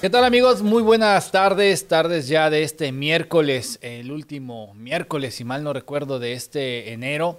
[0.00, 0.62] ¿Qué tal amigos?
[0.62, 6.18] Muy buenas tardes, tardes ya de este miércoles, el último miércoles, si mal no recuerdo,
[6.18, 7.36] de este enero.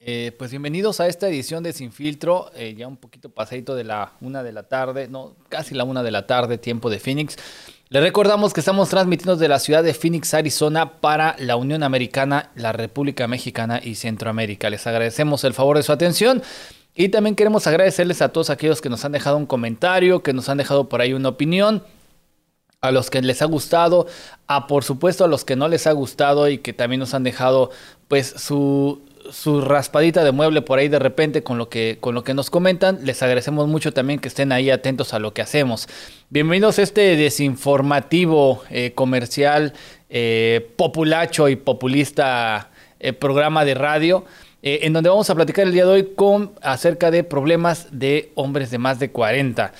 [0.00, 3.84] Eh, pues bienvenidos a esta edición de Sin Filtro, eh, ya un poquito pasadito de
[3.84, 7.36] la una de la tarde, no, casi la una de la tarde, tiempo de Phoenix.
[7.90, 12.52] Les recordamos que estamos transmitiendo desde la ciudad de Phoenix, Arizona, para la Unión Americana,
[12.54, 14.70] la República Mexicana y Centroamérica.
[14.70, 16.42] Les agradecemos el favor de su atención.
[16.98, 20.48] Y también queremos agradecerles a todos aquellos que nos han dejado un comentario, que nos
[20.48, 21.84] han dejado por ahí una opinión,
[22.80, 24.06] a los que les ha gustado,
[24.46, 27.22] a por supuesto a los que no les ha gustado y que también nos han
[27.22, 27.70] dejado
[28.08, 32.24] pues su, su raspadita de mueble por ahí de repente con lo que con lo
[32.24, 33.00] que nos comentan.
[33.04, 35.88] Les agradecemos mucho también que estén ahí atentos a lo que hacemos.
[36.30, 39.74] Bienvenidos a este desinformativo eh, comercial
[40.08, 44.24] eh, populacho y populista eh, programa de radio.
[44.66, 48.32] Eh, en donde vamos a platicar el día de hoy con, acerca de problemas de
[48.34, 49.72] hombres de más de 40.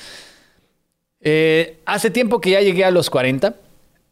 [1.23, 3.57] Eh, hace tiempo que ya llegué a los 40,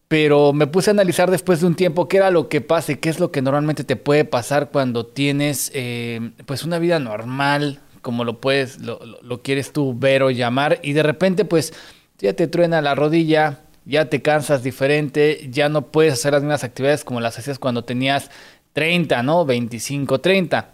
[0.08, 2.96] pero me puse a analizar después de un tiempo qué era lo que pasa y
[2.96, 7.78] qué es lo que normalmente te puede pasar cuando tienes eh, pues una vida normal,
[8.02, 11.72] como lo puedes, lo, lo, quieres tú ver o llamar, y de repente pues
[12.18, 16.64] ya te truena la rodilla, ya te cansas diferente, ya no puedes hacer las mismas
[16.64, 18.30] actividades como las hacías cuando tenías
[18.74, 19.46] 30, ¿no?
[19.46, 20.68] 25, 30.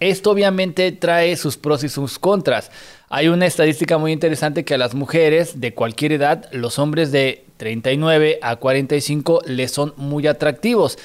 [0.00, 2.70] Esto obviamente trae sus pros y sus contras.
[3.08, 7.46] Hay una estadística muy interesante que a las mujeres de cualquier edad, los hombres de
[7.56, 10.98] 39 a 45 les son muy atractivos.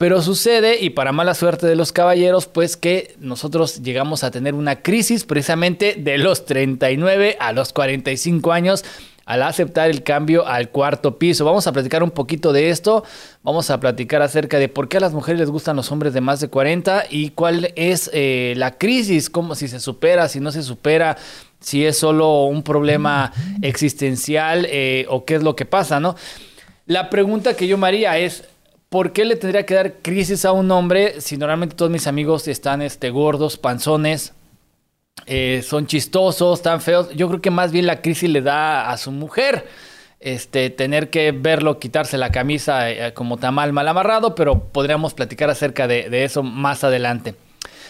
[0.00, 4.54] Pero sucede, y para mala suerte de los caballeros, pues que nosotros llegamos a tener
[4.54, 8.82] una crisis precisamente de los 39 a los 45 años
[9.30, 11.44] al aceptar el cambio al cuarto piso.
[11.44, 13.04] Vamos a platicar un poquito de esto.
[13.44, 16.20] Vamos a platicar acerca de por qué a las mujeres les gustan los hombres de
[16.20, 20.50] más de 40 y cuál es eh, la crisis, cómo si se supera, si no
[20.50, 21.16] se supera,
[21.60, 23.32] si es solo un problema
[23.62, 26.16] existencial eh, o qué es lo que pasa, ¿no?
[26.86, 28.42] La pregunta que yo me haría es,
[28.88, 32.48] ¿por qué le tendría que dar crisis a un hombre si normalmente todos mis amigos
[32.48, 34.32] están este, gordos, panzones,
[35.26, 37.08] eh, son chistosos, tan feos.
[37.14, 39.66] Yo creo que más bien la crisis le da a su mujer.
[40.20, 45.48] Este, tener que verlo quitarse la camisa eh, como tamal mal amarrado, pero podríamos platicar
[45.48, 47.34] acerca de, eso más adelante.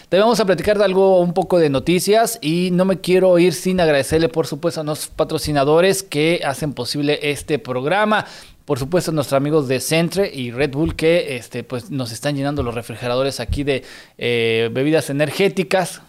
[0.07, 3.53] Te vamos a platicar de algo, un poco de noticias y no me quiero ir
[3.53, 8.25] sin agradecerle, por supuesto, a los patrocinadores que hacen posible este programa.
[8.63, 12.37] Por supuesto, a nuestros amigos de Centre y Red Bull que este, pues, nos están
[12.37, 13.83] llenando los refrigeradores aquí de
[14.17, 16.01] eh, bebidas energéticas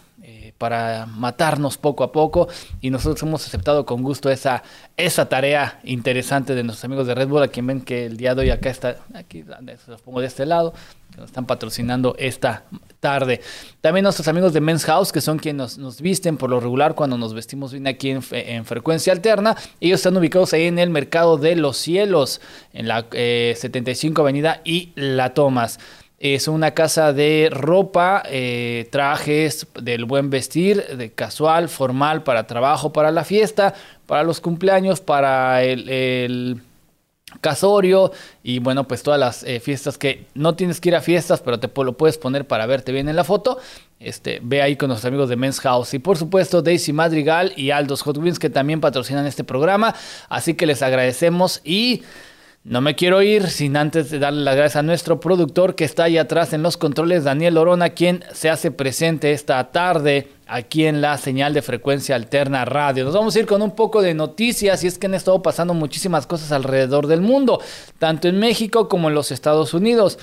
[0.63, 2.47] para matarnos poco a poco
[2.79, 4.63] y nosotros hemos aceptado con gusto esa,
[4.95, 8.33] esa tarea interesante de nuestros amigos de Red Bull, a quien ven que el día
[8.33, 10.73] de hoy acá está, aquí se los pongo de este lado,
[11.11, 12.63] que nos están patrocinando esta
[13.01, 13.41] tarde.
[13.81, 17.17] También nuestros amigos de Men's House, que son quienes nos, visten por lo regular cuando
[17.17, 19.57] nos vestimos bien aquí en, frecuencia alterna.
[19.81, 22.39] Ellos están ubicados ahí en el Mercado de los Cielos,
[22.71, 25.77] en la 75 eh, Avenida y La Tomas.
[26.23, 32.93] Es una casa de ropa, eh, trajes del buen vestir, de casual, formal, para trabajo,
[32.93, 33.73] para la fiesta,
[34.05, 36.61] para los cumpleaños, para el,
[37.41, 41.41] casorio y bueno, pues todas las eh, fiestas que no tienes que ir a fiestas,
[41.41, 43.57] pero te lo puedes poner para verte bien en la foto.
[43.99, 47.71] Este, ve ahí con nuestros amigos de Men's House y por supuesto Daisy Madrigal y
[47.71, 49.93] Aldos Hot que también patrocinan este programa.
[50.29, 52.03] Así que les agradecemos y
[52.65, 56.05] no me quiero ir sin antes de darle las gracias a nuestro productor que está
[56.05, 61.01] ahí atrás en los controles, Daniel Orona, quien se hace presente esta tarde aquí en
[61.01, 63.03] la señal de frecuencia alterna radio.
[63.03, 65.73] Nos vamos a ir con un poco de noticias y es que han estado pasando
[65.73, 67.59] muchísimas cosas alrededor del mundo,
[67.99, 70.17] tanto en México como en los Estados Unidos.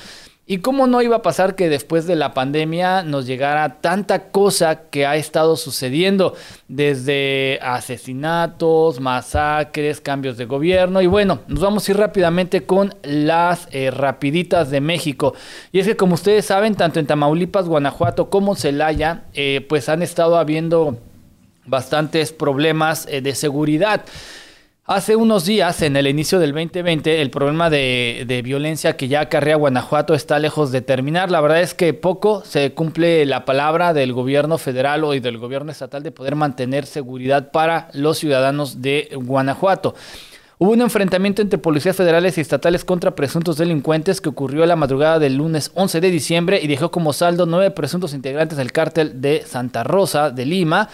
[0.50, 4.81] ¿Y cómo no iba a pasar que después de la pandemia nos llegara tanta cosa
[4.91, 6.34] que ha estado sucediendo?
[6.66, 11.03] Desde asesinatos, masacres, cambios de gobierno.
[11.03, 15.34] Y bueno, nos vamos a ir rápidamente con las eh, rapiditas de México.
[15.71, 20.03] Y es que como ustedes saben, tanto en Tamaulipas, Guanajuato como Celaya, eh, pues han
[20.03, 20.98] estado habiendo
[21.65, 24.04] bastantes problemas eh, de seguridad.
[24.92, 29.54] Hace unos días, en el inicio del 2020, el problema de, violencia que ya acarrea
[29.54, 31.31] Guanajuato está lejos de terminar.
[31.31, 35.71] La verdad es que poco se cumple la palabra del gobierno federal o del gobierno
[35.71, 39.95] estatal de poder mantener seguridad para los ciudadanos de Guanajuato.
[40.59, 45.21] Hubo un enfrentamiento entre policías federales y estatales contra presuntos delincuentes que ocurrió la madrugada
[45.21, 49.45] del lunes 11 de diciembre y dejó como saldo nueve presuntos integrantes del cártel de
[49.47, 50.89] Santa Rosa de Lima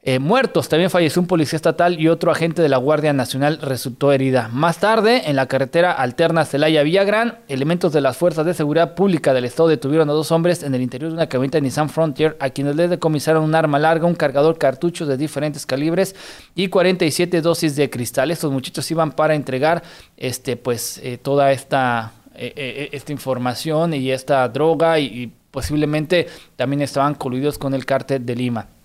[0.00, 0.68] eh, muertos.
[0.68, 4.48] También falleció un policía estatal y otro agente de la Guardia Nacional resultó herida.
[4.52, 9.44] Más tarde, en la carretera alterna Celaya-Villagrán, elementos de las fuerzas de seguridad pública del
[9.44, 12.76] estado detuvieron a dos hombres en el interior de una camioneta Nissan Frontier, a quienes
[12.76, 16.14] les decomisaron un arma larga, un cargador cartuchos de diferentes calibres
[16.54, 18.30] y 47 dosis de cristal.
[18.30, 19.82] Estos muchachos iban para entregar
[20.16, 26.82] este, pues, eh, toda esta, eh, esta información y esta droga y, y posiblemente también
[26.82, 28.77] estaban coludidos con el cártel de Lima.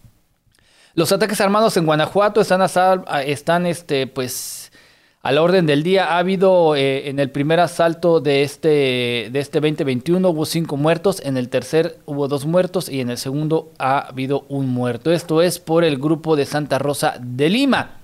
[0.96, 4.72] Los ataques armados en Guanajuato están, a están este, pues,
[5.24, 6.14] a la orden del día.
[6.14, 11.20] Ha habido eh, en el primer asalto de este, de este 2021 hubo cinco muertos,
[11.26, 15.12] en el tercer hubo dos muertos y en el segundo ha habido un muerto.
[15.12, 17.98] Esto es por el grupo de Santa Rosa de Lima.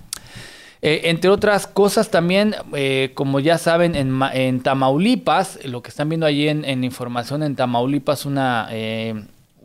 [0.82, 6.26] Eh, entre otras cosas también, eh, como ya saben, en, Tamaulipas, lo que están viendo
[6.26, 8.68] allí en, en información en Tamaulipas, una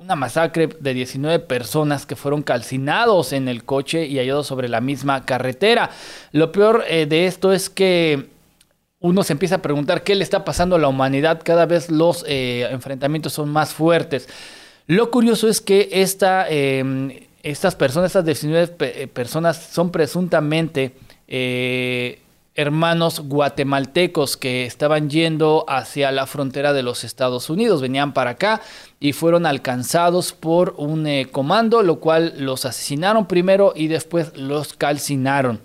[0.06, 4.80] una masacre de 19 personas que fueron calcinados en el coche y hallados sobre la
[4.80, 5.90] misma carretera.
[6.32, 8.30] Lo peor eh, de esto es que
[9.00, 11.42] uno se empieza a preguntar qué le está pasando a la humanidad.
[11.44, 14.30] Cada vez los eh, enfrentamientos son más fuertes.
[14.86, 20.94] Lo curioso es que esta, em, estas personas, estas 19 eh, personas, son presuntamente
[22.56, 27.82] hermanos guatemaltecos que estaban yendo hacia la frontera de los Estados Unidos.
[27.82, 28.62] Venían para acá
[29.00, 34.74] y fueron alcanzados por un eh, comando, lo cual los asesinaron primero y después los
[34.74, 35.60] calcinaron.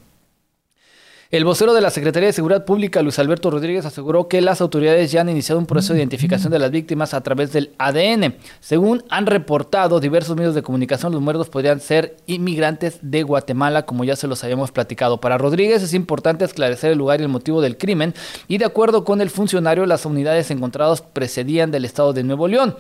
[1.31, 5.13] El vocero de la Secretaría de Seguridad Pública, Luis Alberto Rodríguez, aseguró que las autoridades
[5.13, 8.35] ya han iniciado un proceso de identificación de las víctimas a través del ADN.
[8.59, 14.03] Según han reportado diversos medios de comunicación, los muertos podrían ser inmigrantes de Guatemala, como
[14.03, 15.21] ya se los habíamos platicado.
[15.21, 18.13] Para Rodríguez es importante esclarecer el lugar y el motivo del crimen,
[18.49, 22.75] y de acuerdo con el funcionario, las unidades encontradas precedían del estado de Nuevo León.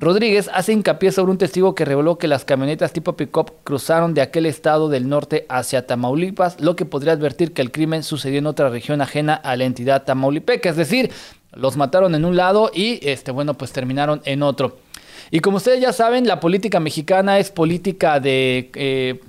[0.00, 4.22] Rodríguez hace hincapié sobre un testigo que reveló que las camionetas tipo pick-up cruzaron de
[4.22, 8.46] aquel estado del norte hacia Tamaulipas, lo que podría advertir que el crimen sucedió en
[8.46, 11.12] otra región ajena a la entidad tamaulipeca, es decir,
[11.52, 14.78] los mataron en un lado y este bueno, pues terminaron en otro.
[15.30, 19.20] Y como ustedes ya saben, la política mexicana es política de eh,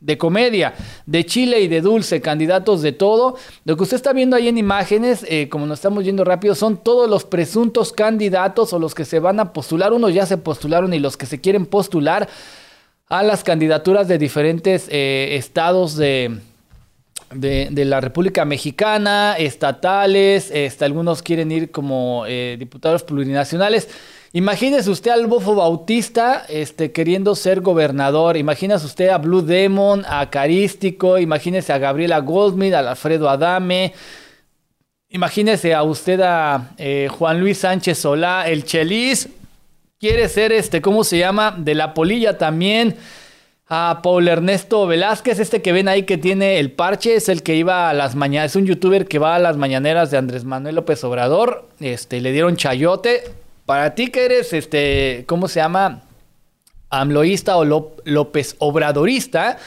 [0.00, 0.74] de comedia,
[1.06, 3.36] de chile y de dulce, candidatos de todo.
[3.64, 6.78] Lo que usted está viendo ahí en imágenes, eh, como nos estamos yendo rápido, son
[6.78, 9.92] todos los presuntos candidatos o los que se van a postular.
[9.92, 12.28] Unos ya se postularon y los que se quieren postular
[13.08, 16.38] a las candidaturas de diferentes eh, estados de,
[17.34, 23.88] de, la República Mexicana, estatales, este, algunos quieren ir como eh, diputados plurinacionales.
[24.32, 28.36] Imagínese usted al Bofo Bautista este, queriendo ser gobernador.
[28.36, 31.18] Imagínese usted a Blue Demon, a Carístico.
[31.18, 33.92] Imagínese a Gabriela Goldsmith, a Alfredo Adame.
[35.08, 39.28] Imagínese a usted a eh, Juan Luis Sánchez Solá, el Chelis.
[39.98, 41.52] Quiere ser este, ¿cómo se llama?
[41.58, 42.94] De la polilla también.
[43.66, 47.56] A Paul Ernesto Velázquez, este que ven ahí que tiene el parche, es el que
[47.56, 50.76] iba a las mañanas, es un youtuber que va a las mañaneras de Andrés Manuel
[50.76, 51.68] López Obrador.
[51.78, 53.22] Este, le dieron chayote
[53.70, 56.02] para ti que eres, este, ¿cómo se llama?
[56.88, 59.58] Amloísta o López Obradorista.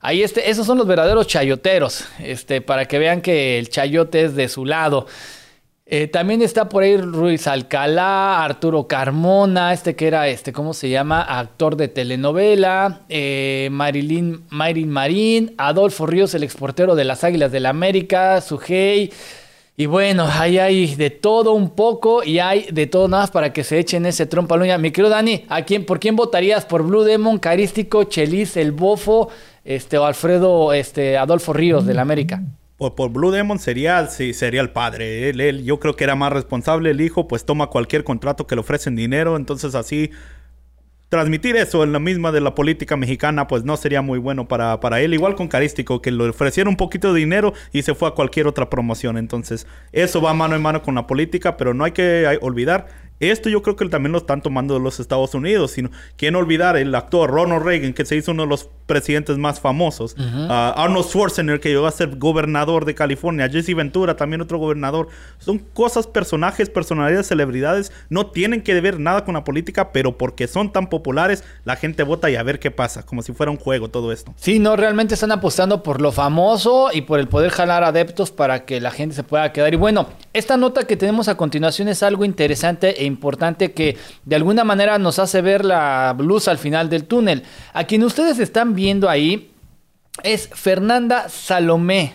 [0.00, 4.36] Ahí este, esos son los verdaderos chayoteros, este, para que vean que el chayote es
[4.36, 5.08] de su lado.
[5.86, 10.88] Eh, también está por ahí Ruiz Alcalá, Arturo Carmona, este que era, este, ¿cómo se
[10.88, 11.20] llama?
[11.22, 17.64] Actor de telenovela, eh, Marilyn, Marilyn Marín, Adolfo Ríos, el exportero de las Águilas del
[17.64, 19.10] la América, Sujei,
[19.80, 23.52] y bueno, ahí hay de todo un poco y hay de todo nada más para
[23.52, 24.76] que se echen ese trompa luña.
[24.76, 26.64] Mi querido Dani, ¿a quién, ¿por quién votarías?
[26.64, 29.28] ¿Por Blue Demon, Carístico, Chelis, El Bofo
[29.64, 32.42] este, o Alfredo este, Adolfo Ríos del América?
[32.76, 35.28] Por, por, Blue Demon sería, sí, sería el padre.
[35.28, 36.90] Él, yo creo que era más responsable.
[36.90, 39.36] El hijo, pues toma cualquier contrato que le ofrecen dinero.
[39.36, 40.10] Entonces, así
[41.08, 44.80] transmitir eso en la misma de la política mexicana, pues no sería muy bueno para,
[44.80, 45.14] para él.
[45.14, 48.46] Igual con Carístico, que le ofrecieron un poquito de dinero y se fue a cualquier
[48.46, 49.16] otra promoción.
[49.16, 53.48] Entonces, eso va mano en mano con la política, pero no hay que olvidar esto
[53.48, 55.72] yo creo que también lo están tomando de los Estados Unidos.
[55.72, 59.60] Sino, ¿Quién olvidar el actor Ronald Reagan, que se hizo uno de los presidentes más
[59.60, 60.16] famosos?
[60.48, 63.48] Arnold Schwarzenegger, que llegó a ser gobernador de California.
[63.48, 65.08] Jesse Ventura, también otro gobernador.
[65.38, 67.92] Son cosas, personajes, personalidades, celebridades.
[68.08, 72.02] No tienen que ver nada con la política, pero porque son tan populares, la gente
[72.02, 73.04] vota y a ver qué pasa.
[73.04, 74.34] Como si fuera un juego todo esto.
[74.36, 78.64] Sí, no, realmente están apostando por lo famoso y por el poder jalar adeptos para
[78.64, 79.72] que la gente se pueda quedar.
[79.74, 84.36] Y bueno, esta nota que tenemos a continuación es algo interesante e importante que de
[84.36, 87.42] alguna manera nos hace ver la luz al final del túnel.
[87.72, 89.50] A quien ustedes están viendo ahí
[90.22, 92.14] es Fernanda Salomé.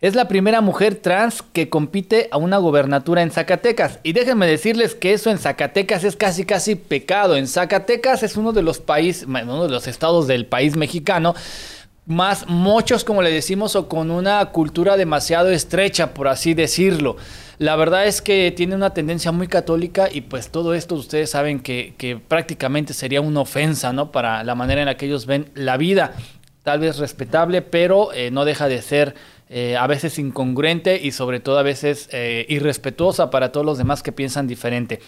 [0.00, 3.98] Es la primera mujer trans que compite a una gobernatura en Zacatecas.
[4.02, 7.36] Y déjenme decirles que eso en Zacatecas es casi casi pecado.
[7.36, 11.34] En Zacatecas es uno de los países, uno de los estados del país mexicano
[12.06, 17.16] más mochos, como le decimos, o con una cultura demasiado estrecha, por así decirlo.
[17.60, 21.60] La verdad es que tiene una tendencia muy católica y pues todo esto ustedes saben
[21.60, 24.10] que, prácticamente sería una ofensa, ¿no?
[24.10, 26.14] Para la manera en la que ellos ven la vida.
[26.62, 29.14] Tal vez respetable, pero eh, no deja de ser
[29.50, 34.02] eh, a veces incongruente y sobre todo a veces eh, irrespetuosa para todos los demás
[34.02, 35.00] que piensan diferente.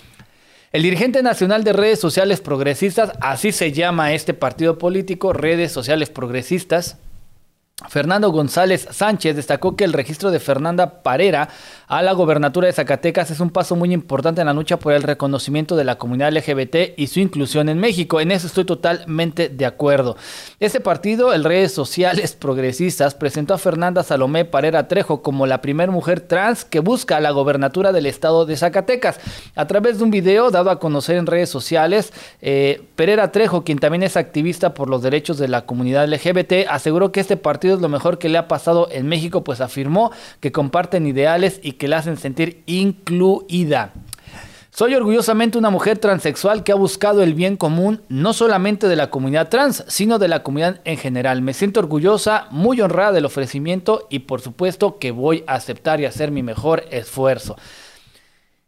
[0.73, 6.11] El dirigente nacional de redes sociales progresistas, así se llama este partido político, redes sociales
[6.11, 6.99] progresistas,
[7.88, 11.49] Fernando González Sánchez destacó que el registro de Fernanda Parera
[11.92, 15.02] a la gobernatura de Zacatecas es un paso muy importante en la lucha por el
[15.02, 18.18] reconocimiento de la comunidad LGBT y su inclusión en México.
[18.18, 20.16] En eso estoy totalmente de acuerdo.
[20.58, 25.92] Este partido, el Redes Sociales Progresistas, presentó a Fernanda Salomé Parera Trejo como la primera
[25.92, 29.20] mujer trans que busca la gobernatura del estado de Zacatecas.
[29.54, 33.78] A través de un video dado a conocer en redes sociales, eh, Pereira Trejo, quien
[33.78, 37.82] también es activista por los derechos de la comunidad LGBT, aseguró que este partido es
[37.82, 41.89] lo mejor que le ha pasado en México, pues afirmó que comparten ideales y que
[41.89, 43.93] la hacen sentir incluida.
[44.71, 49.11] Soy orgullosamente una mujer transexual que ha buscado el bien común no solamente de la
[49.11, 51.43] comunidad trans, sino de la comunidad en general.
[51.43, 56.05] Me siento orgullosa, muy honrada del ofrecimiento y por supuesto que voy a aceptar y
[56.05, 57.57] hacer mi mejor esfuerzo.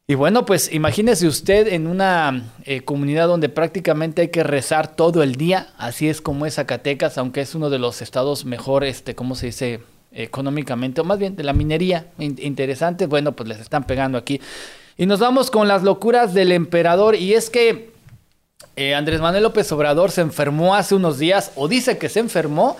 [0.08, 5.22] Y bueno, pues imagínese usted en una eh, comunidad donde prácticamente hay que rezar todo
[5.22, 9.14] el día, así es como es Zacatecas, aunque es uno de los estados mejor, este,
[9.14, 9.93] ¿cómo se dice?
[10.14, 14.40] Económicamente, o más bien de la minería interesante, bueno, pues les están pegando aquí.
[14.96, 17.92] Y nos vamos con las locuras del emperador, y es que
[18.76, 22.76] eh, Andrés Manuel López Obrador se enfermó hace unos días, o dice que se enfermó,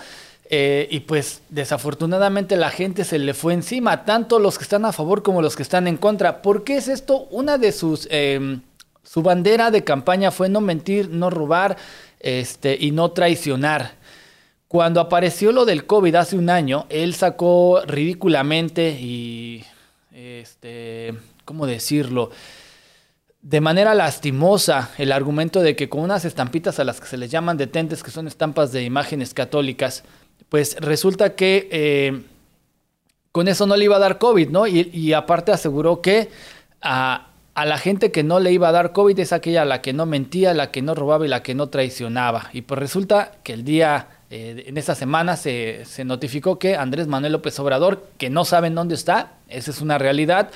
[0.49, 4.93] eh, y pues desafortunadamente la gente se le fue encima, tanto los que están a
[4.93, 6.41] favor como los que están en contra.
[6.41, 7.27] ¿Por qué es esto?
[7.31, 8.07] Una de sus...
[8.11, 8.61] Em,
[9.05, 11.77] su bandera de campaña fue no mentir, no robar
[12.19, 13.93] este, y no traicionar.
[14.75, 19.63] Cuando apareció lo del COVID hace un año, él sacó ridículamente y,
[20.11, 21.13] este,
[21.45, 22.29] ¿cómo decirlo?
[23.41, 27.31] De manera lastimosa el argumento de que con unas estampitas a las que se les
[27.31, 30.03] llaman detentes, que son estampas de imágenes católicas,
[30.49, 32.23] pues resulta que eh,
[33.31, 34.67] con eso no le iba a dar COVID, ¿no?
[34.67, 36.27] Y, aparte aseguró que
[36.81, 39.93] a, a, la gente que no le iba a dar COVID es aquella la que
[39.93, 42.49] no mentía, la que no robaba y la que no traicionaba.
[42.51, 47.33] Y pues resulta que el día eh, en esta semana se, notificó que Andrés Manuel
[47.33, 50.49] López Obrador, que no saben dónde está, esa es una realidad,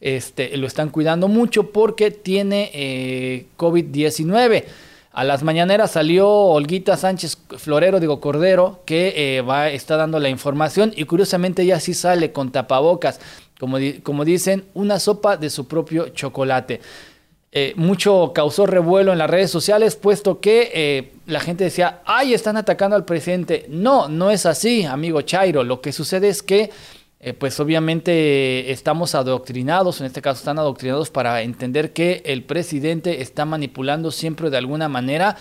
[0.00, 4.64] este, lo están cuidando mucho porque tiene eh, COVID-19.
[5.12, 10.28] A las mañaneras salió Olguita Sánchez Florero, digo Cordero, que eh, va, está dando la
[10.28, 13.18] información y curiosamente ella sí sale con tapabocas,
[13.58, 16.82] como, como dicen, una sopa de su propio chocolate.
[17.58, 22.34] Eh, mucho causó revuelo en las redes sociales, puesto que eh, la gente decía, ay,
[22.34, 23.64] están atacando al presidente.
[23.70, 25.64] No, no es así, amigo Chairo.
[25.64, 26.68] Lo que sucede es que,
[27.18, 33.22] eh, pues obviamente estamos adoctrinados, en este caso están adoctrinados para entender que el presidente
[33.22, 35.38] está manipulando siempre de alguna manera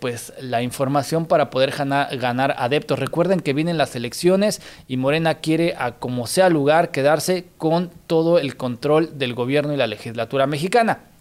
[0.00, 2.98] pues la información para poder ganar, ganar, adeptos.
[2.98, 8.38] Recuerden que vienen las elecciones y Morena quiere a como sea lugar quedarse con todo
[8.38, 11.13] el control del gobierno y la legislatura mexicana.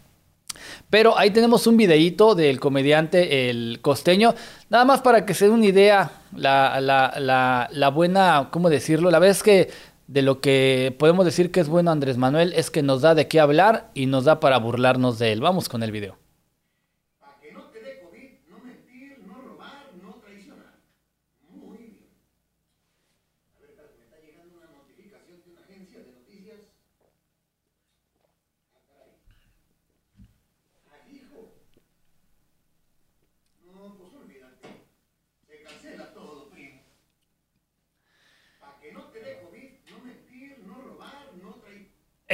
[0.94, 4.36] Pero ahí tenemos un videíto del comediante El Costeño,
[4.70, 9.10] nada más para que se den una idea, la, la, la, buena, ¿cómo decirlo?
[9.10, 9.72] La es que
[10.06, 13.28] de lo que podemos decir que es bueno Andrés Manuel es que nos da de
[13.28, 15.42] qué hablar y nos da para burlarnos de él.
[15.42, 16.23] Vamos con el video.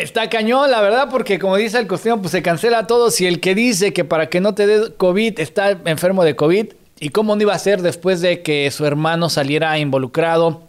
[0.02, 3.12] Está cañón, la verdad, porque como dice el costeño, pues se cancela todo.
[3.12, 6.68] Si el que dice que para que no te dé COVID está enfermo de COVID,
[7.02, 10.64] ¿y cómo no iba a ser después de que su hermano saliera involucrado?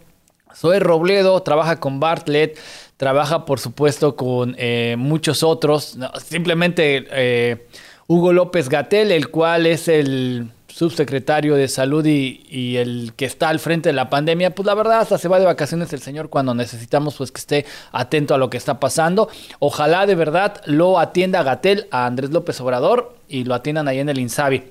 [0.53, 2.59] Soy Robledo, trabaja con Bartlett,
[2.97, 5.97] trabaja por supuesto con eh, muchos otros.
[6.25, 7.67] simplemente eh,
[8.11, 13.59] Hugo López Gatel, el cual es el subsecretario de salud y, el que está al
[13.59, 16.53] frente de la pandemia, pues la verdad hasta se va de vacaciones el señor cuando
[16.53, 19.29] necesitamos pues que esté atento a lo que está pasando.
[19.59, 24.09] Ojalá de verdad lo atienda Gatel a Andrés López Obrador y lo atiendan ahí en
[24.09, 24.61] el Insabi.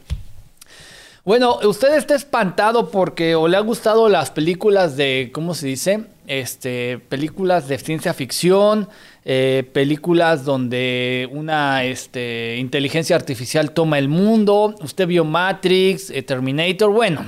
[1.22, 6.06] Bueno, usted está espantado porque o le ha gustado las películas de, ¿cómo se dice?
[6.26, 8.88] Este, películas de ciencia ficción,
[9.26, 14.74] eh, películas donde una este, inteligencia artificial toma el mundo.
[14.80, 16.90] Usted vio Matrix, eh, Terminator.
[16.90, 17.26] Bueno,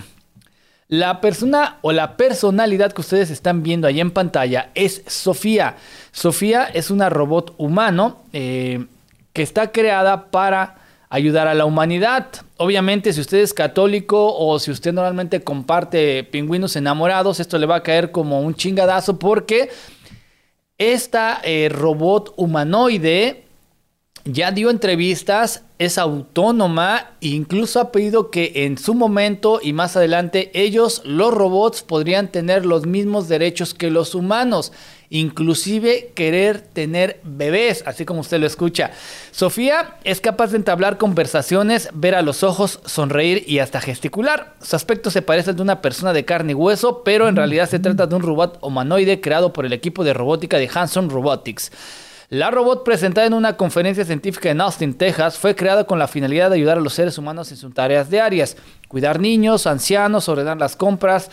[0.88, 5.76] la persona o la personalidad que ustedes están viendo ahí en pantalla es Sofía.
[6.12, 8.87] Sofía es una robot humano eh,
[9.34, 10.76] que está creada para
[11.11, 12.28] ayudar a la humanidad.
[12.62, 17.75] Obviamente, si usted es católico o si usted normalmente comparte pingüinos enamorados, esto le va
[17.75, 19.69] a caer como un chingadazo porque
[20.78, 23.47] esta eh, robot humanoide
[24.25, 30.52] ya dio entrevistas, es autónoma, incluso ha pedido que en su momento y más adelante
[30.54, 34.71] ellos, los robots, podrían tener los mismos derechos que los humanos,
[35.12, 38.92] inclusive querer tener bebés, así como usted lo escucha.
[39.31, 44.54] Sofía es capaz de entablar conversaciones, ver a los ojos, sonreír y hasta gesticular.
[44.62, 47.69] Su aspecto se parece al de una persona de carne y hueso, pero en realidad
[47.69, 51.71] se trata de un robot humanoide creado por el equipo de robótica de Hanson Robotics.
[52.31, 56.49] La robot presentada en una conferencia científica en Austin, Texas, fue creada con la finalidad
[56.49, 58.57] de ayudar a los seres humanos en sus tareas diarias,
[58.88, 61.31] cuidar niños, ancianos, ordenar las compras.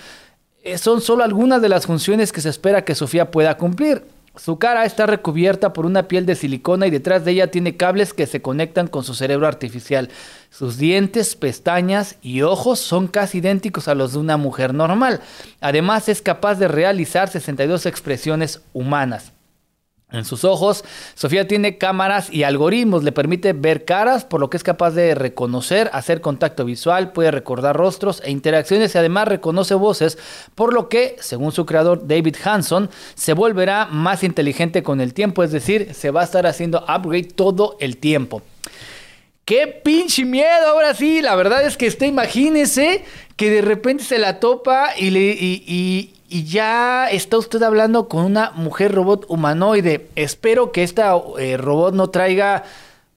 [0.63, 4.03] Eh, son solo algunas de las funciones que se espera que Sofía pueda cumplir.
[4.35, 8.13] Su cara está recubierta por una piel de silicona y detrás de ella tiene cables
[8.13, 10.09] que se conectan con su cerebro artificial.
[10.49, 15.19] Sus dientes, pestañas y ojos son casi idénticos a los de una mujer normal.
[15.59, 19.33] Además es capaz de realizar 62 expresiones humanas.
[20.11, 24.57] En sus ojos, Sofía tiene cámaras y algoritmos, le permite ver caras, por lo que
[24.57, 29.75] es capaz de reconocer, hacer contacto visual, puede recordar rostros e interacciones y además reconoce
[29.75, 30.17] voces,
[30.55, 35.43] por lo que, según su creador David Hanson, se volverá más inteligente con el tiempo,
[35.43, 38.41] es decir, se va a estar haciendo upgrade todo el tiempo.
[39.45, 40.69] ¡Qué pinche miedo!
[40.69, 43.03] Ahora sí, la verdad es que usted imagínese
[43.35, 48.51] que de repente se la topa y, le, y ya está usted hablando con una
[48.51, 50.09] mujer robot humanoide.
[50.15, 52.63] Espero que esta eh, robot no traiga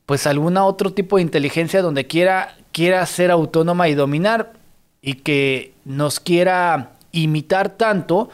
[0.07, 4.53] pues alguna otro tipo de inteligencia donde quiera, quiera ser autónoma y dominar
[5.01, 8.31] y que nos quiera imitar tanto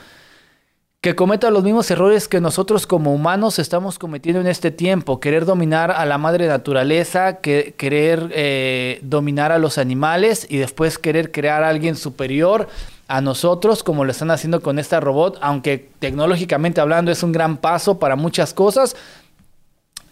[1.01, 5.21] que cometa los mismos errores que nosotros como humanos estamos cometiendo en este tiempo.
[5.21, 10.99] Querer dominar a la madre naturaleza, que, querer eh, dominar a los animales y después
[10.99, 12.69] querer crear a alguien superior
[13.09, 17.57] a nosotros, como lo están haciendo con esta robot, aunque tecnológicamente hablando es un gran
[17.57, 18.95] paso para muchas cosas.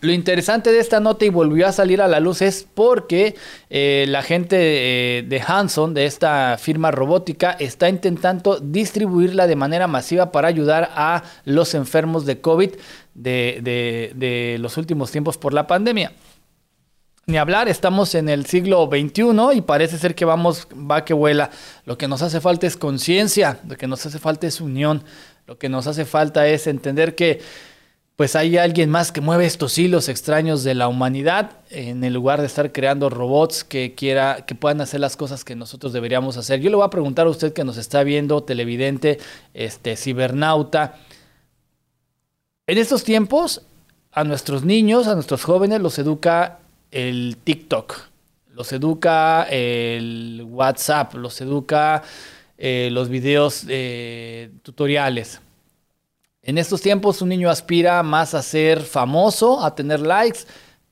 [0.01, 3.35] Lo interesante de esta nota y volvió a salir a la luz es porque
[3.71, 9.87] eh, la gente eh, de Hanson, de esta firma robótica, está intentando distribuirla de manera
[9.87, 12.71] masiva para ayudar a los enfermos de COVID
[13.15, 16.13] de, de los últimos tiempos por la pandemia.
[17.29, 21.51] Ni hablar, estamos en el siglo XXI y parece ser que vamos, va que vuela.
[21.85, 25.03] Lo que nos hace falta es conciencia, lo que nos hace falta es unión,
[25.49, 27.41] lo que nos hace falta es entender que
[28.15, 32.41] pues hay alguien más que mueve estos hilos extraños de la humanidad en el lugar
[32.41, 36.61] de estar creando robots que quiera que puedan hacer las cosas que nosotros deberíamos hacer.
[36.61, 39.19] Yo le voy a preguntar a usted que nos está viendo, televidente,
[39.53, 40.95] este cibernauta.
[42.69, 43.63] En estos tiempos
[44.13, 46.61] a nuestros niños, a nuestros jóvenes los educa
[46.91, 47.99] el TikTok,
[48.55, 52.03] los educa el WhatsApp, los educa
[52.59, 55.41] eh, los videos eh, tutoriales.
[56.43, 60.41] En estos tiempos un niño aspira más a ser famoso, a tener likes,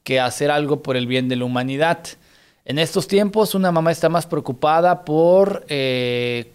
[0.02, 2.00] que a hacer algo por el bien de la humanidad.
[2.66, 6.52] En estos tiempos una mamá está más preocupada por eh,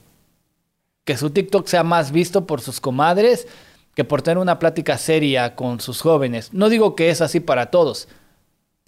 [1.05, 3.47] que su TikTok sea más visto por sus comadres
[3.95, 6.53] que por tener una plática seria con sus jóvenes.
[6.53, 8.07] No digo que es así para todos,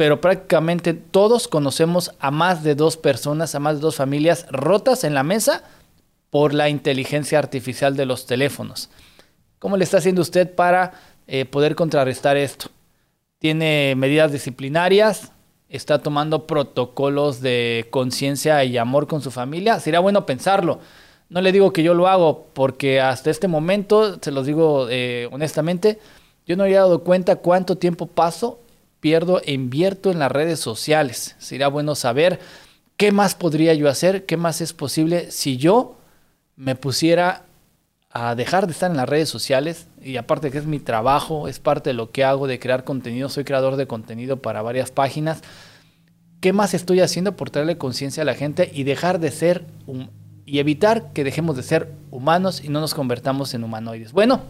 [0.01, 5.03] pero prácticamente todos conocemos a más de dos personas, a más de dos familias rotas
[5.03, 5.63] en la mesa
[6.31, 8.89] por la inteligencia artificial de los teléfonos.
[9.59, 10.93] ¿Cómo le está haciendo usted para
[11.27, 12.71] eh, poder contrarrestar esto?
[13.37, 15.33] ¿Tiene medidas disciplinarias?
[15.69, 19.79] ¿Está tomando protocolos de conciencia y amor con su familia?
[19.79, 20.79] Sería bueno pensarlo.
[21.29, 25.29] No le digo que yo lo hago porque hasta este momento, se los digo eh,
[25.31, 25.99] honestamente,
[26.47, 28.61] yo no había dado cuenta cuánto tiempo paso
[29.01, 31.35] pierdo e invierto en las redes sociales.
[31.39, 32.39] Sería bueno saber
[32.95, 35.97] qué más podría yo hacer, qué más es posible si yo
[36.55, 37.43] me pusiera
[38.11, 41.59] a dejar de estar en las redes sociales y aparte que es mi trabajo, es
[41.59, 45.41] parte de lo que hago de crear contenido, soy creador de contenido para varias páginas.
[46.39, 49.65] ¿Qué más estoy haciendo por traerle conciencia a la gente y dejar de ser
[50.45, 54.11] y evitar que dejemos de ser humanos y no nos convertamos en humanoides?
[54.11, 54.41] Bueno,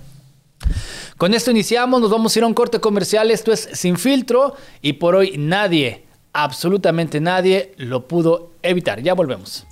[1.17, 4.55] con esto iniciamos, nos vamos a ir a un corte comercial, esto es sin filtro
[4.81, 9.01] y por hoy nadie, absolutamente nadie lo pudo evitar.
[9.01, 9.65] Ya volvemos.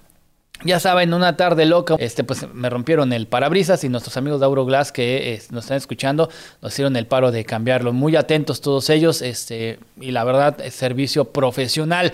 [0.65, 4.47] Ya saben, una tarde loca, este, pues me rompieron el parabrisas y nuestros amigos de
[4.47, 6.29] Auroglass que nos están escuchando
[6.61, 7.93] nos hicieron el paro de cambiarlo.
[7.93, 12.13] Muy atentos todos ellos, este, y la verdad, servicio profesional.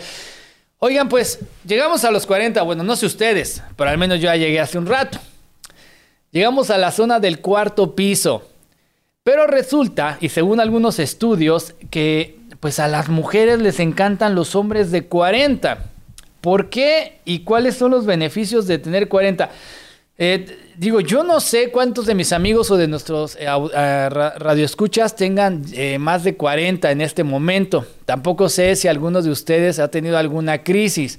[0.79, 4.37] Oigan, pues llegamos a los 40, bueno, no sé ustedes, pero al menos yo ya
[4.37, 5.19] llegué hace un rato.
[6.31, 8.49] Llegamos a la zona del cuarto piso.
[9.25, 14.91] Pero resulta, y según algunos estudios, que pues a las mujeres les encantan los hombres
[14.91, 15.85] de 40.
[16.41, 19.51] ¿Por qué y cuáles son los beneficios de tener 40?
[20.21, 25.15] Eh, digo, yo no sé cuántos de mis amigos o de nuestros eh, eh, radioescuchas
[25.15, 25.63] tengan
[26.01, 27.87] más de 40 en este momento.
[28.05, 31.19] Tampoco sé si algunos de ustedes ha tenido alguna crisis.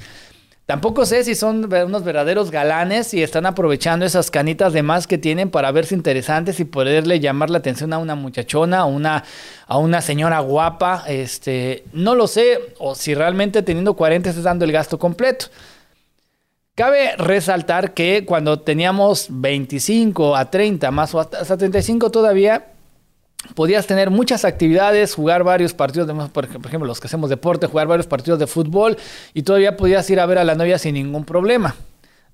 [0.70, 5.18] Tampoco sé si son unos verdaderos galanes y están aprovechando esas canitas de más que
[5.18, 9.24] tienen para verse interesantes y poderle llamar la atención a una muchachona o una,
[9.66, 11.06] a una señora guapa.
[11.08, 15.48] Este, no lo sé, o si realmente teniendo 40 estás dando el gasto completo.
[16.76, 22.68] Cabe resaltar que cuando teníamos 25 a 30 más o hasta 35 todavía,
[23.56, 27.88] podías tener muchas actividades, jugar varios partidos, de, por ejemplo, los que hacemos deporte, jugar
[27.88, 28.98] varios partidos de fútbol
[29.34, 31.76] y todavía podías ir a ver a la novia sin ningún problema.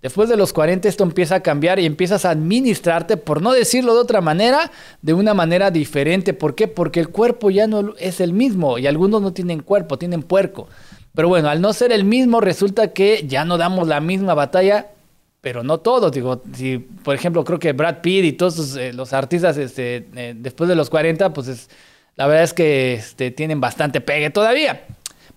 [0.02, 3.96] Después de los 40 esto empieza a cambiar y empiezas a administrarte, por no decirlo
[3.96, 6.34] de otra manera, de una manera diferente.
[6.34, 6.68] ¿Por qué?
[6.68, 10.68] Porque el cuerpo ya no es el mismo y algunos no tienen cuerpo, tienen puerco.
[11.16, 14.90] Pero bueno, al no ser el mismo resulta que ya no damos la misma batalla
[15.46, 16.12] pero no todos.
[16.12, 20.34] Digo, si por ejemplo creo que Brad Pitt y todos eh, los artistas este, eh,
[20.36, 21.70] después de los 40, pues es,
[22.16, 24.82] la verdad es que este, tienen bastante pegue todavía.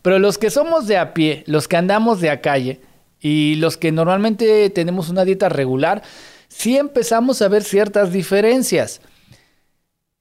[0.00, 2.80] Pero los que somos de a pie, los que andamos de a calle
[3.20, 6.02] y los que normalmente tenemos una dieta regular,
[6.48, 9.02] sí empezamos a ver ciertas diferencias.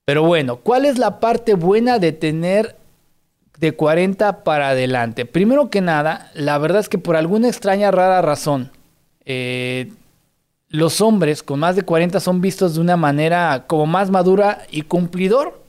[0.04, 2.76] Pero bueno, ¿cuál es la parte buena de tener
[3.58, 5.24] de 40 para adelante?
[5.24, 8.70] Primero que nada, la verdad es que por alguna extraña, rara razón,
[9.28, 9.92] eh,
[10.70, 14.82] los hombres con más de 40 son vistos de una manera como más madura y
[14.82, 15.62] cumplidor.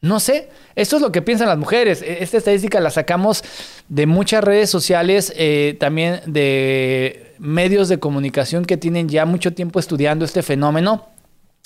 [0.00, 2.02] No sé, esto es lo que piensan las mujeres.
[2.02, 3.44] E, esta estadística la sacamos
[3.88, 9.78] de muchas redes sociales, eh, también de medios de comunicación que tienen ya mucho tiempo
[9.78, 11.08] estudiando este fenómeno,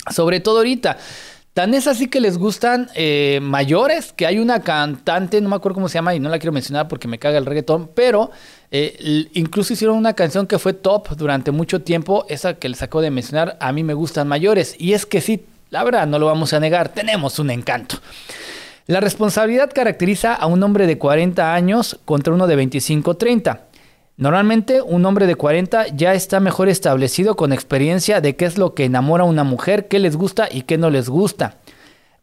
[0.09, 0.97] sobre todo ahorita.
[1.53, 5.75] Tan es así que les gustan eh, mayores, que hay una cantante, no me acuerdo
[5.75, 8.31] cómo se llama y no la quiero mencionar porque me caga el reggaetón, pero
[8.71, 13.01] eh, incluso hicieron una canción que fue top durante mucho tiempo, esa que les sacó
[13.01, 14.75] de mencionar, a mí me gustan mayores.
[14.77, 17.97] Y es que sí, la verdad, no lo vamos a negar, tenemos un encanto.
[18.87, 23.65] La responsabilidad caracteriza a un hombre de 40 años contra uno de 25 30.
[24.17, 28.73] Normalmente un hombre de 40 ya está mejor establecido con experiencia de qué es lo
[28.73, 31.57] que enamora a una mujer, qué les gusta y qué no les gusta.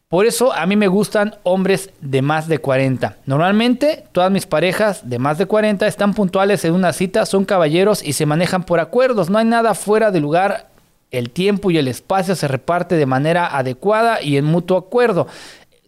[0.09, 3.17] Por eso a mí me gustan hombres de más de 40.
[3.25, 8.01] Normalmente todas mis parejas de más de 40 están puntuales en una cita, son caballeros
[8.01, 9.29] y se manejan por acuerdos.
[9.29, 10.69] No hay nada fuera de lugar.
[11.11, 15.27] El tiempo y el espacio se reparte de manera adecuada y en mutuo acuerdo.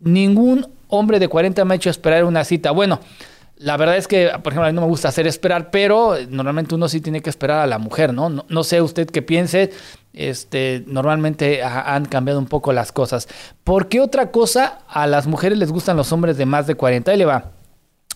[0.01, 2.71] Ningún hombre de 40 me ha hecho esperar una cita.
[2.71, 2.99] Bueno,
[3.62, 6.75] La verdad es que, por ejemplo, a mí no me gusta hacer esperar, pero normalmente
[6.75, 8.29] uno sí tiene que esperar a la mujer, ¿no?
[8.29, 9.71] No, sé usted qué piense,
[10.13, 13.28] este, normalmente han cambiado un poco las cosas.
[13.63, 17.12] ¿Por qué otra cosa a las mujeres les gustan los hombres de más de 40?
[17.12, 17.52] Ahí le va.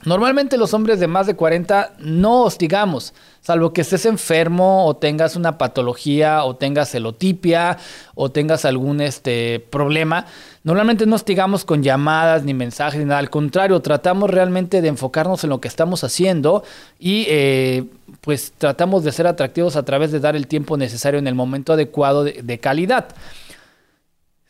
[0.05, 5.37] Normalmente los hombres de más de 40 no hostigamos, salvo que estés enfermo o tengas
[5.37, 7.77] una patología o tengas celotipia
[8.13, 10.25] o tengas algún este, problema.
[10.63, 15.43] Normalmente no hostigamos con llamadas ni mensajes ni nada, al contrario, tratamos realmente de enfocarnos
[15.45, 16.63] en lo que estamos haciendo
[16.99, 17.85] y eh,
[18.19, 21.73] pues tratamos de ser atractivos a través de dar el tiempo necesario en el momento
[21.73, 23.07] adecuado de calidad.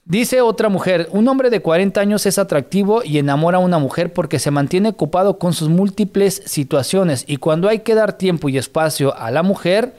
[0.06, 4.12] Dice otra mujer, un hombre de 40 años es atractivo y enamora a una mujer
[4.12, 8.58] porque se mantiene ocupado con sus múltiples situaciones y cuando hay que dar tiempo y
[8.58, 9.94] espacio a la mujer,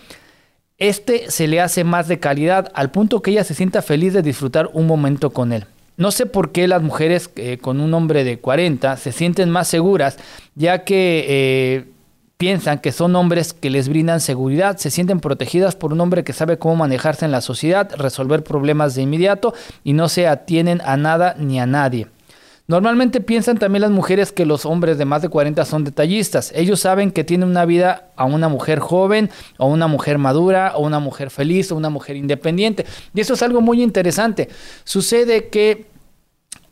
[0.76, 4.20] este se le hace más de calidad al punto que ella se sienta feliz de
[4.20, 5.64] disfrutar un momento con él.
[5.96, 9.68] No sé por qué las mujeres eh, con un hombre de 40 se sienten más
[9.68, 10.18] seguras,
[10.54, 11.84] ya que eh,
[12.44, 16.34] piensan que son hombres que les brindan seguridad, se sienten protegidas por un hombre que
[16.34, 20.98] sabe cómo manejarse en la sociedad, resolver problemas de inmediato y no se atienen a
[20.98, 22.06] nada ni a nadie.
[22.66, 26.52] Normalmente piensan también las mujeres que los hombres de más de 40 son detallistas.
[26.54, 30.82] Ellos saben que tienen una vida a una mujer joven, o una mujer madura, o
[30.82, 32.84] una mujer feliz, o una mujer independiente.
[33.14, 34.50] Y eso es algo muy interesante.
[34.84, 35.86] Sucede que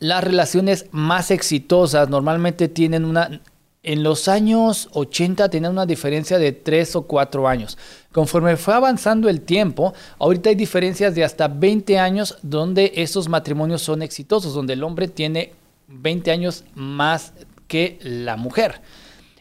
[0.01, 3.41] las relaciones más exitosas normalmente tienen una
[3.83, 7.77] en los años 80 tenían una diferencia de 3 o 4 años.
[8.13, 13.83] Conforme fue avanzando el tiempo, ahorita hay diferencias de hasta 20 años donde esos matrimonios
[13.83, 15.53] son exitosos, donde el hombre tiene
[15.89, 17.33] 20 años más
[17.67, 18.81] que la mujer.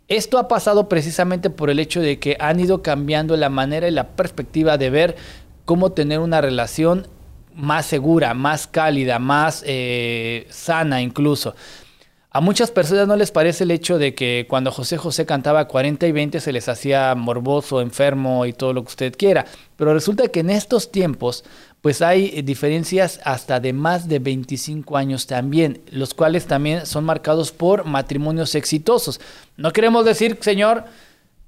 [0.07, 3.91] Esto ha pasado precisamente por el hecho de que han ido cambiando la manera y
[3.91, 5.15] la perspectiva de ver
[5.65, 7.07] cómo tener una relación
[7.53, 11.55] más segura, más cálida, más eh, sana incluso.
[12.33, 16.07] A muchas personas no les parece el hecho de que cuando José José cantaba 40
[16.07, 19.45] y 20 se les hacía morboso, enfermo y todo lo que usted quiera.
[19.75, 21.43] Pero resulta que en estos tiempos
[21.81, 27.51] pues hay diferencias hasta de más de 25 años también, los cuales también son marcados
[27.51, 29.19] por matrimonios exitosos.
[29.57, 30.85] No queremos decir, señor,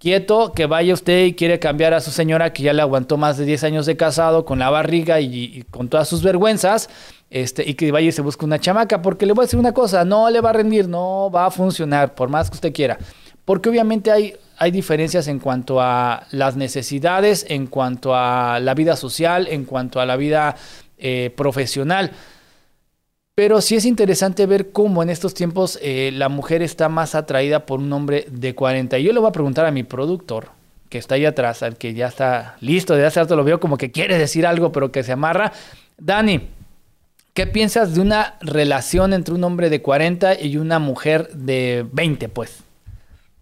[0.04, 3.38] quieto, que vaya usted y quiere cambiar a su señora que ya le aguantó más
[3.38, 6.90] de 10 años de casado con la barriga y, con todas sus vergüenzas
[7.30, 9.72] este, y que vaya y se busque una chamaca, porque le voy a decir una
[9.72, 12.98] cosa, no le va a rendir, no va a funcionar, por más que usted quiera.
[13.46, 18.98] Porque obviamente hay, hay diferencias en cuanto a las necesidades, en cuanto a la vida
[18.98, 20.58] social, en cuanto a la vida
[20.98, 22.12] eh, profesional.
[23.36, 27.66] Pero sí es interesante ver cómo en estos tiempos eh, la mujer está más atraída
[27.66, 29.00] por un hombre de 40.
[29.00, 30.50] Y yo le voy a preguntar a mi productor,
[30.90, 33.78] que está ahí atrás, al que ya está listo de hace rato, lo veo como
[33.78, 35.52] que quiere decir algo, pero que se amarra.
[35.98, 36.50] Dani,
[37.34, 42.30] ¿Qué piensas de una relación entre un hombre de 40 y una mujer de 20,
[42.30, 42.63] pues?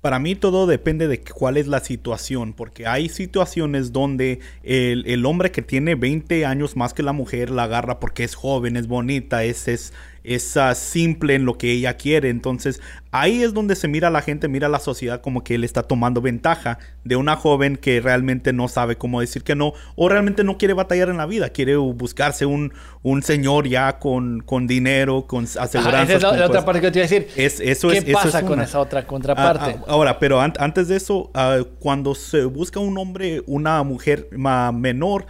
[0.02, 5.52] Para mí todo depende de cuál es la situación, porque hay situaciones donde el, hombre
[5.52, 9.44] que tiene 20 años más que la mujer la agarra porque es joven, es bonita,
[9.44, 12.30] es, es, es simple en lo que ella quiere.
[12.30, 12.82] Entonces
[13.12, 16.22] ahí es donde se mira la gente, mira la sociedad como que él está tomando
[16.22, 20.58] ventaja de una joven que realmente no sabe cómo decir que no o realmente no
[20.58, 25.46] quiere batallar en la vida, quiere buscarse un, un señor ya con, con dinero, con
[25.46, 26.04] aseguranza.
[26.16, 27.28] esa es la, otra parte que te iba a decir.
[27.36, 29.72] Es, eso ¿Qué es, pasa con esa otra contraparte?
[29.72, 34.30] Ah, ah, ahora, pero antes de eso, ah, cuando se busca un hombre, una mujer
[34.32, 35.26] menor,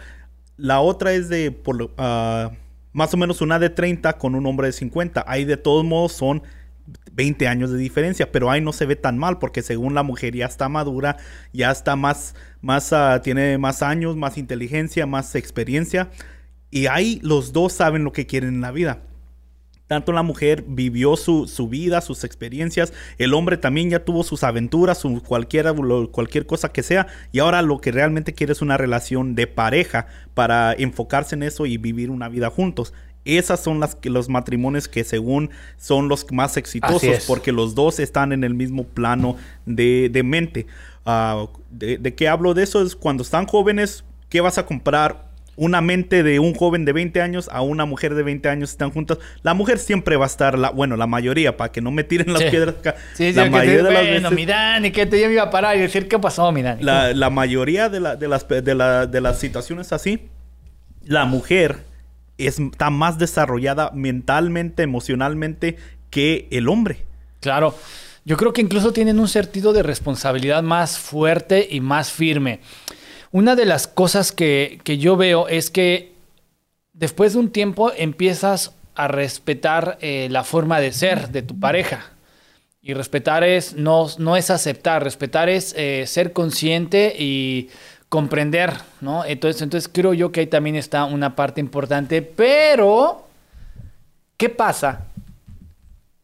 [0.56, 1.50] la otra es de...
[1.50, 1.90] Por,
[2.92, 5.24] más o menos una de 30 con un hombre de 50.
[5.26, 6.42] Ahí de todos modos son
[7.12, 10.34] 20 años de diferencia, pero ahí no se ve tan mal porque según la mujer
[10.34, 11.16] ya está madura,
[11.52, 16.10] ya está más, más uh, tiene más años, más inteligencia, más experiencia
[16.70, 19.02] y ahí los dos saben lo que quieren en la vida.
[19.86, 24.98] Tanto la mujer vivió su, vida, sus experiencias, el hombre también ya tuvo sus aventuras,
[24.98, 25.74] su cualquiera,
[26.10, 30.06] cualquier cosa que sea, y ahora lo que realmente quiere es una relación de pareja
[30.34, 32.94] para enfocarse en eso y vivir una vida juntos.
[33.24, 38.32] Esas son las, los matrimonios que según son los más exitosos porque los dos están
[38.32, 40.66] en el mismo plano de, mente.
[41.06, 42.82] Ah, de, ¿De qué hablo de eso?
[42.82, 45.31] Es cuando están jóvenes, ¿qué vas a comprar?
[45.56, 48.90] Una mente de un joven de 20 años a una mujer de 20 años están
[48.90, 52.04] juntas, la mujer siempre va a estar, la, bueno, la mayoría, para que no me
[52.04, 52.96] tiren las piedras acá.
[53.14, 56.08] Sí, la mayoría de las bueno, mi Dani, que te iba a parar y decir,
[56.08, 56.82] ¿qué pasó, mi Dani?
[56.82, 60.28] La, la mayoría de, la, de, las, de, la, de las situaciones así,
[61.04, 61.80] la mujer
[62.38, 65.76] está más desarrollada mentalmente, emocionalmente
[66.10, 67.04] que el hombre.
[67.40, 67.74] Claro.
[68.24, 72.60] Yo creo que incluso tienen un sentido de responsabilidad más fuerte y más firme.
[73.32, 76.12] Una de las cosas que, yo veo es que
[76.92, 82.12] después de un tiempo empiezas a respetar eh, la forma de ser de tu pareja.
[82.82, 87.70] Y respetar es no, no es aceptar, respetar es eh, ser consciente y
[88.10, 89.24] comprender, ¿no?
[89.24, 93.26] Entonces, entonces creo yo que ahí también está una parte importante, pero
[94.36, 95.06] ¿qué pasa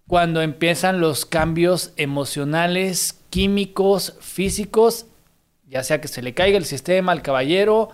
[0.06, 5.06] cuando empiezan los cambios emocionales, químicos, físicos,
[5.68, 7.90] ya sea que se le caiga el sistema al caballero,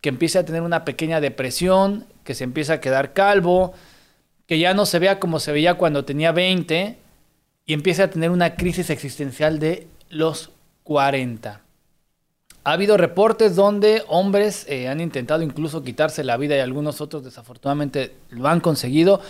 [0.00, 3.72] que empiece a tener una pequeña depresión, que se empiece a quedar calvo,
[4.46, 6.98] que ya no se vea como se veía cuando tenía 20
[7.66, 10.52] y empiece a tener una crisis existencial de los
[10.84, 11.60] 40.
[12.64, 17.24] Ha habido reportes donde hombres eh, han intentado incluso quitarse la vida y algunos otros
[17.24, 19.20] desafortunadamente lo han conseguido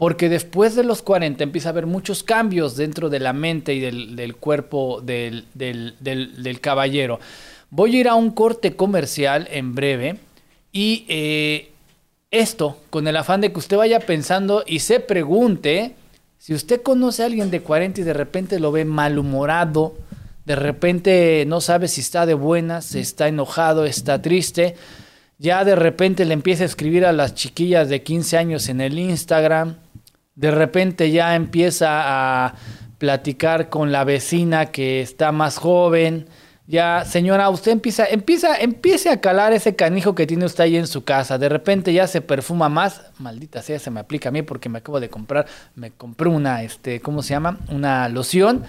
[0.00, 3.80] porque después de los 40 empieza a haber muchos cambios dentro de la mente y
[3.80, 7.20] del, cuerpo del, del, caballero.
[7.68, 10.16] Voy a ir a un corte comercial en breve
[10.72, 11.72] y eh,
[12.30, 15.96] esto con el afán de que usted vaya pensando y se pregunte
[16.38, 19.98] si usted conoce a alguien de 40 y de repente lo ve malhumorado,
[20.46, 24.76] de repente no sabe si está de buenas, está enojado, está triste,
[25.36, 28.98] ya de repente le empieza a escribir a las chiquillas de 15 años en el
[28.98, 29.76] Instagram,
[30.40, 32.54] de repente ya empieza a
[32.96, 36.28] platicar con la vecina que está más joven,
[36.66, 40.86] ya, señora, usted empieza, empieza, empiece a calar ese canijo que tiene usted ahí en
[40.86, 41.36] su casa.
[41.36, 43.02] De repente ya se perfuma más.
[43.18, 46.62] Maldita sea, se me aplica a mí porque me acabo de comprar, me compré una,
[46.62, 47.58] este, ¿cómo se llama?
[47.70, 48.64] Una loción.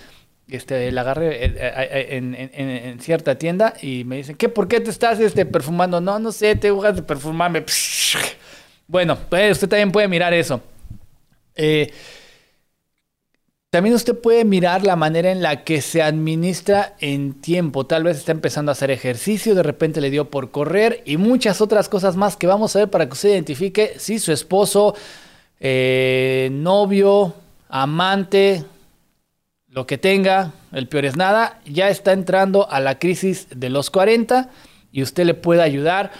[0.48, 4.50] Este, la agarré eh, eh, eh, en, cierta tienda y me dicen, ¿qué?
[4.50, 6.02] ¿Por qué te estás este, perfumando?
[6.02, 7.64] No, no sé, te jugas de perfumarme.
[8.88, 10.62] Bueno, pues usted también puede mirar eso.
[11.56, 11.92] Eh,
[13.72, 17.86] también usted puede mirar la manera en la que se administra en tiempo.
[17.86, 21.62] Tal vez está empezando a hacer ejercicio, de repente le dio por correr y muchas
[21.62, 24.94] otras cosas más que vamos a ver para que usted identifique si su esposo,
[25.62, 27.34] eh, novio,
[27.70, 28.66] amante,
[29.70, 33.90] lo que tenga, el peor es nada, ya está entrando a la crisis de los
[33.90, 34.50] 40
[34.92, 36.12] y usted le puede ayudar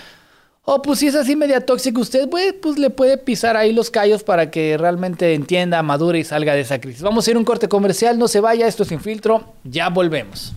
[0.64, 4.24] o pues si es así media tóxico, usted pues, le puede pisar ahí los callos
[4.24, 7.02] para que realmente entienda, madure y salga de esa crisis.
[7.02, 9.90] Vamos a ir a un corte comercial, no se vaya, esto es sin filtro, ya
[9.90, 10.54] volvemos.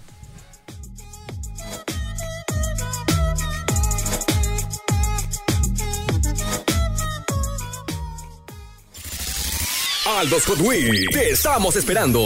[10.06, 10.58] Aldos Hot
[11.12, 12.20] te estamos esperando.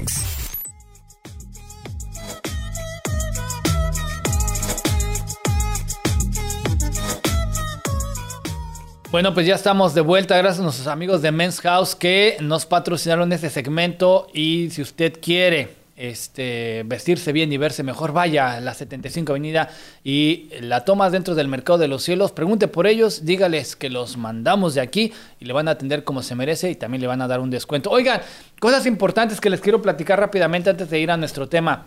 [9.12, 10.36] Bueno, pues ya estamos de vuelta.
[10.36, 14.26] Gracias a nuestros amigos de Men's House que nos patrocinaron este segmento.
[14.34, 19.70] Y si usted quiere este, vestirse bien y verse mejor, vaya a la 75 Avenida
[20.02, 22.32] y la tomas dentro del Mercado de los Cielos.
[22.32, 26.20] Pregunte por ellos, dígales que los mandamos de aquí y le van a atender como
[26.24, 27.90] se merece y también le van a dar un descuento.
[27.90, 28.20] Oigan,
[28.58, 31.86] cosas importantes que les quiero platicar rápidamente antes de ir a nuestro tema.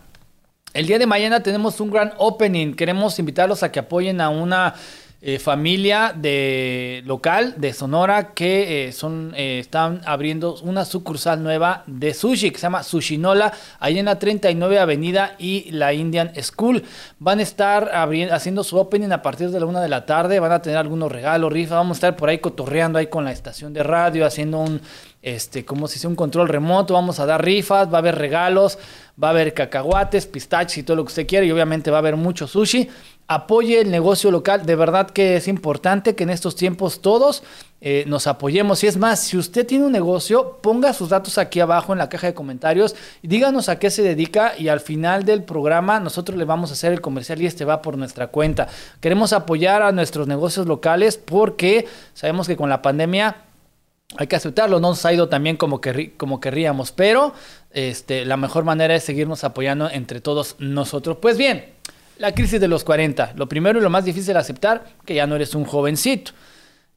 [0.73, 2.75] El día de mañana tenemos un gran opening.
[2.75, 4.75] Queremos invitarlos a que apoyen a una
[5.21, 11.83] eh, familia de local de Sonora que eh, son eh, están abriendo una sucursal nueva
[11.87, 13.51] de sushi que se llama Sushinola
[13.81, 16.85] ahí en la 39 Avenida y la Indian School.
[17.19, 17.91] Van a estar
[18.31, 21.11] haciendo su opening a partir de la una de la tarde van a tener algunos
[21.11, 24.59] regalos rifas vamos a estar por ahí cotorreando ahí con la estación de radio haciendo
[24.59, 24.79] un
[25.21, 28.79] este como si sea un control remoto vamos a dar rifas va a haber regalos
[29.21, 31.99] va a haber cacahuates pistaches y todo lo que usted quiera y obviamente va a
[31.99, 32.87] haber mucho sushi
[33.29, 34.65] apoye el negocio local.
[34.65, 37.43] De verdad que es importante que en estos tiempos todos
[37.79, 38.83] eh, nos apoyemos.
[38.83, 42.09] Y es más, si usted tiene un negocio, ponga sus datos aquí abajo en la
[42.09, 46.39] caja de comentarios y díganos a qué se dedica y al final del programa nosotros
[46.39, 48.67] le vamos a hacer el comercial y este va por nuestra cuenta.
[48.99, 53.43] Queremos apoyar a nuestros negocios locales porque sabemos que con la pandemia
[54.17, 55.81] hay que aceptarlo, no nos ha ido también como,
[56.17, 57.35] como querríamos, pero
[57.69, 61.17] este, la mejor manera es seguirnos apoyando entre todos nosotros.
[61.21, 61.77] Pues bien,
[62.19, 63.33] la crisis de los 40.
[63.35, 66.33] Lo primero y lo más difícil de aceptar, que ya no eres un jovencito.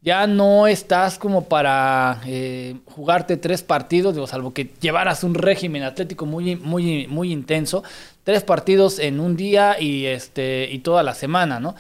[0.03, 5.85] Ya no estás como para eh, jugarte tres partidos, digo, salvo que llevaras un régimen
[5.85, 7.85] atlético muy, muy, muy intenso.
[8.25, 11.77] Tres partidos en un día y, este, y toda la semana, ¿no?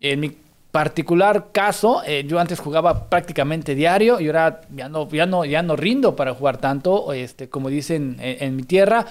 [0.00, 0.36] En mi
[0.70, 5.62] particular caso, eh, yo antes jugaba prácticamente diario y ahora ya no, ya no, ya
[5.62, 9.06] no rindo para jugar tanto, este, como dicen en, mi tierra.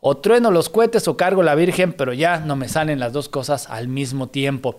[0.00, 3.28] O trueno los cohetes o cargo la Virgen, pero ya no me salen las dos
[3.28, 4.78] cosas al mismo tiempo.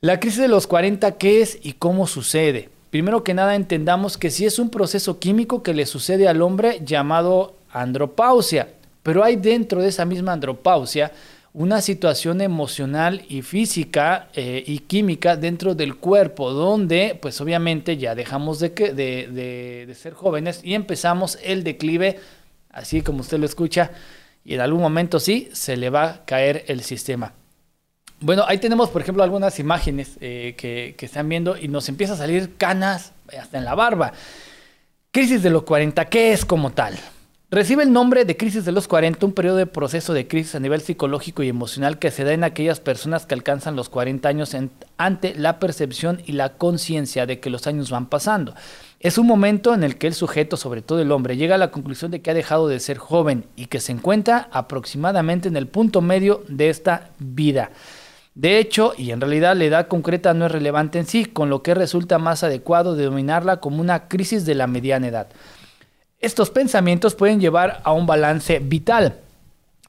[0.00, 2.70] La crisis de los 40, ¿qué es y cómo sucede?
[2.90, 6.80] Primero que nada entendamos que si es un proceso químico que le sucede al hombre
[6.84, 8.68] llamado andropausia,
[9.02, 11.12] pero hay dentro de esa misma andropausia
[11.54, 18.14] una situación emocional y física eh, y química dentro del cuerpo, donde pues obviamente ya
[18.14, 22.18] dejamos de, de, de, ser jóvenes y empezamos el declive,
[22.72, 23.90] así como usted lo escucha,
[24.44, 27.32] y en algún momento sí, se le va a caer el sistema.
[28.20, 32.16] Bueno, ahí tenemos, por ejemplo, algunas imágenes eh, que, están viendo y nos empieza a
[32.16, 34.12] salir canas hasta en la barba.
[35.10, 36.96] Crisis de los 40, ¿qué es como tal?
[37.50, 40.60] Recibe el nombre de crisis de los 40, un periodo de proceso de crisis a
[40.60, 44.56] nivel psicológico y emocional que se da en aquellas personas que alcanzan los 40 años
[44.96, 48.54] ante la percepción y la conciencia de que los años van pasando.
[49.02, 51.72] Es un momento en el que el sujeto, sobre todo el hombre, llega a la
[51.72, 55.66] conclusión de que ha dejado de ser joven y que se encuentra aproximadamente en el
[55.66, 57.72] punto medio de esta vida.
[58.36, 61.64] De hecho, y en realidad la edad concreta no es relevante en sí, con lo
[61.64, 65.26] que resulta más adecuado denominarla como una crisis de la mediana edad.
[66.20, 69.16] Estos pensamientos pueden llevar a un balance vital,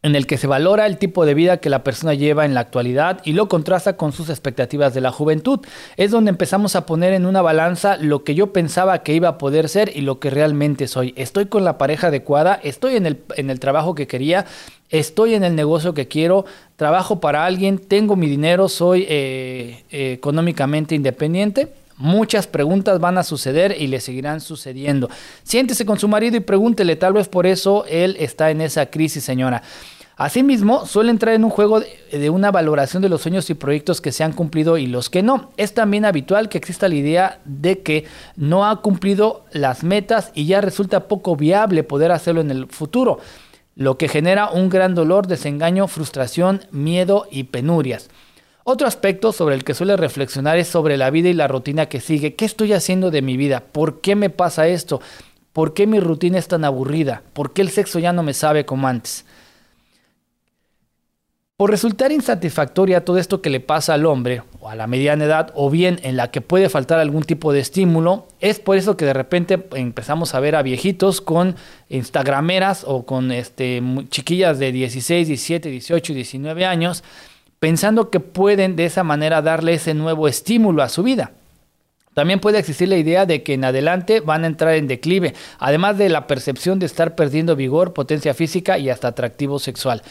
[0.04, 2.60] en el que se valora el tipo de vida que la persona lleva en la
[2.60, 5.62] actualidad y lo contrasta con sus expectativas de la juventud.
[5.95, 9.38] Es donde empezamos a poner en una balanza lo que yo pensaba que iba a
[9.38, 11.14] poder ser y lo que realmente soy.
[11.16, 14.45] Estoy con la pareja adecuada, estoy en el, en el trabajo que quería,
[14.89, 16.45] estoy en el negocio que quiero,
[16.76, 21.70] trabajo para alguien, tengo mi dinero, soy eh, eh, económicamente independiente.
[21.95, 25.10] Muchas preguntas van a suceder y le seguirán sucediendo.
[25.43, 29.24] Siéntese con su marido y pregúntele, tal vez por eso él está en esa crisis,
[29.24, 29.62] señora.
[30.16, 34.11] Asimismo, suele entrar en un juego de, una valoración de los sueños y proyectos que
[34.11, 35.51] se han cumplido y los que no.
[35.57, 38.05] Es también habitual que exista la idea de que
[38.36, 43.20] no ha cumplido las metas y ya resulta poco viable poder hacerlo en el futuro,
[43.76, 48.09] lo que genera un gran dolor, desengaño, frustración, miedo y penurias.
[48.66, 51.99] Otro aspecto sobre el que suele reflexionar es sobre la vida y la rutina que
[51.99, 52.36] sigue.
[52.36, 53.64] ¿Qué estoy haciendo de mi vida?
[53.72, 55.01] ¿Por qué me pasa esto?
[55.53, 57.24] ¿Por qué mi rutina es tan aburrida?
[57.34, 59.26] ¿Por qué el sexo ya no me sabe como antes?
[61.64, 65.53] Por resultar insatisfactoria todo esto que le pasa al hombre o a la mediana edad
[65.55, 69.05] o bien en la que puede faltar algún tipo de estímulo, es por eso que
[69.05, 71.55] de repente empezamos a ver a viejitos con
[71.88, 77.01] instagrameras o con este, chiquillas de 16, 17, 18, 19 años
[77.59, 81.32] pensando que pueden de esa manera darle ese nuevo estímulo a su vida.
[82.14, 85.97] También puede existir la idea de que en adelante van a entrar en declive, además
[85.97, 90.01] de la percepción de estar perdiendo vigor, potencia física y hasta atractivo sexual.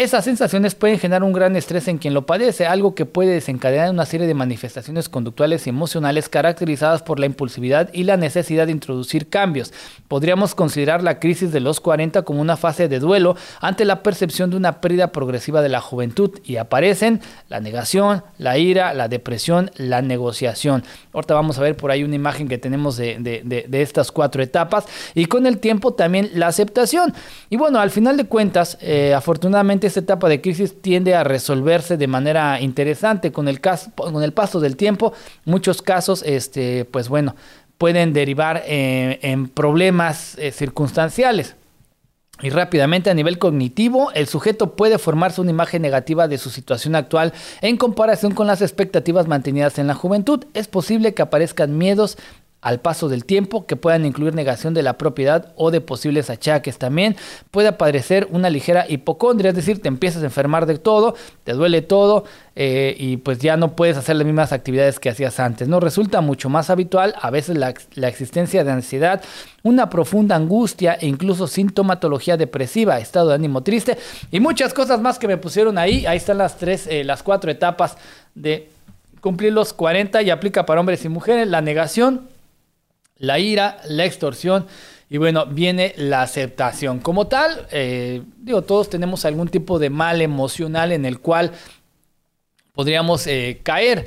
[0.00, 3.90] Esas sensaciones pueden generar un gran estrés en quien lo padece, algo que puede desencadenar
[3.90, 8.72] una serie de manifestaciones conductuales y emocionales caracterizadas por la impulsividad y la necesidad de
[8.72, 9.74] introducir cambios.
[10.08, 14.48] Podríamos considerar la crisis de los 40 como una fase de duelo ante la percepción
[14.48, 17.20] de una pérdida progresiva de la juventud y aparecen
[17.50, 20.82] la negación, la ira, la depresión, la negociación.
[21.12, 25.26] Ahorita vamos a ver por ahí una imagen que tenemos de, estas cuatro etapas y
[25.26, 27.12] con el tiempo también la aceptación.
[27.50, 31.96] Y bueno, al final de cuentas, eh, afortunadamente esta etapa de crisis tiende a resolverse
[31.96, 35.12] de manera interesante con el, caso, con el paso del tiempo.
[35.44, 37.36] Muchos casos, este, pues bueno,
[37.76, 41.56] pueden derivar eh, en problemas eh, circunstanciales.
[42.42, 46.94] Y rápidamente a nivel cognitivo, el sujeto puede formarse una imagen negativa de su situación
[46.94, 50.44] actual en comparación con las expectativas mantenidas en la juventud.
[50.54, 52.16] Es posible que aparezcan miedos
[52.62, 56.78] al paso del tiempo que puedan incluir negación de la propiedad o de posibles achaques.
[56.78, 57.16] También
[57.50, 61.80] puede aparecer una ligera hipocondria, es decir, te empiezas a enfermar de todo, te duele
[61.80, 62.24] todo
[62.56, 65.68] eh, y pues ya no puedes hacer las mismas actividades que hacías antes.
[65.68, 67.70] No resulta mucho más habitual a veces la,
[68.08, 69.22] existencia de ansiedad,
[69.62, 73.96] una profunda angustia e incluso sintomatología depresiva, estado de ánimo triste
[74.30, 76.04] y muchas cosas más que me pusieron ahí.
[76.04, 77.96] Ahí están las tres, eh, las cuatro etapas
[78.34, 78.68] de
[79.20, 81.48] cumplir los 40 y aplica para hombres y mujeres.
[81.48, 82.28] La negación,
[83.20, 84.66] la ira, la extorsión
[85.08, 87.00] y bueno, viene la aceptación.
[87.00, 91.50] Como tal, eh, digo, todos tenemos algún tipo de mal emocional en el cual
[92.72, 94.06] podríamos eh, caer.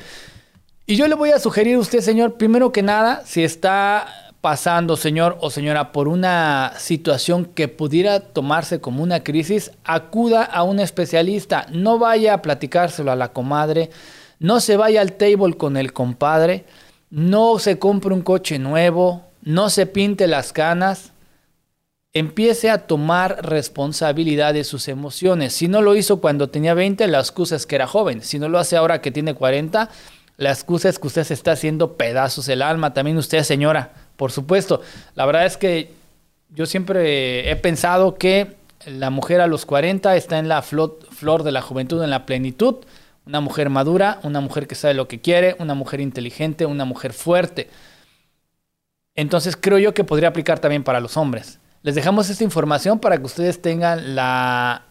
[0.85, 4.95] Y yo le voy a sugerir a usted, señor, primero que nada, si está pasando,
[4.95, 10.79] señor o señora, por una situación que pudiera tomarse como una crisis, acuda a un
[10.79, 11.65] especialista.
[11.69, 13.89] No vaya a platicárselo a la comadre,
[14.39, 16.65] no se vaya al table con el compadre
[17.13, 21.11] no se compre un coche nuevo, no se pinte las canas,
[22.11, 25.53] empiece a tomar responsabilidad de sus emociones.
[25.53, 28.23] Si no lo hizo cuando tenía 20, la excusa es que era joven.
[28.23, 29.91] Si no lo hace ahora que tiene 40,
[30.37, 34.31] La excusa es que usted se está haciendo pedazos el alma, también usted señora, por
[34.31, 34.81] supuesto.
[35.15, 35.91] La verdad es que
[36.49, 38.55] yo siempre he pensado que
[38.87, 42.77] la mujer a los 40 está en la flor de la juventud, en la plenitud.
[43.25, 47.13] Una mujer madura, una mujer que sabe lo que quiere, una mujer inteligente, una mujer
[47.13, 47.69] fuerte.
[49.15, 51.59] Entonces creo yo que podría aplicar también para los hombres.
[51.83, 54.85] Les dejamos esta información para que ustedes tengan la,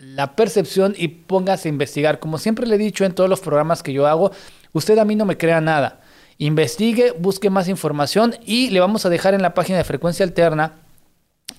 [0.00, 2.18] la percepción y pónganse a investigar.
[2.18, 4.32] Como siempre le he dicho en todos los programas que yo hago,
[4.72, 6.00] usted a mí no me crea nada.
[6.38, 10.74] Investigue, busque más información y le vamos a dejar en la página de frecuencia alterna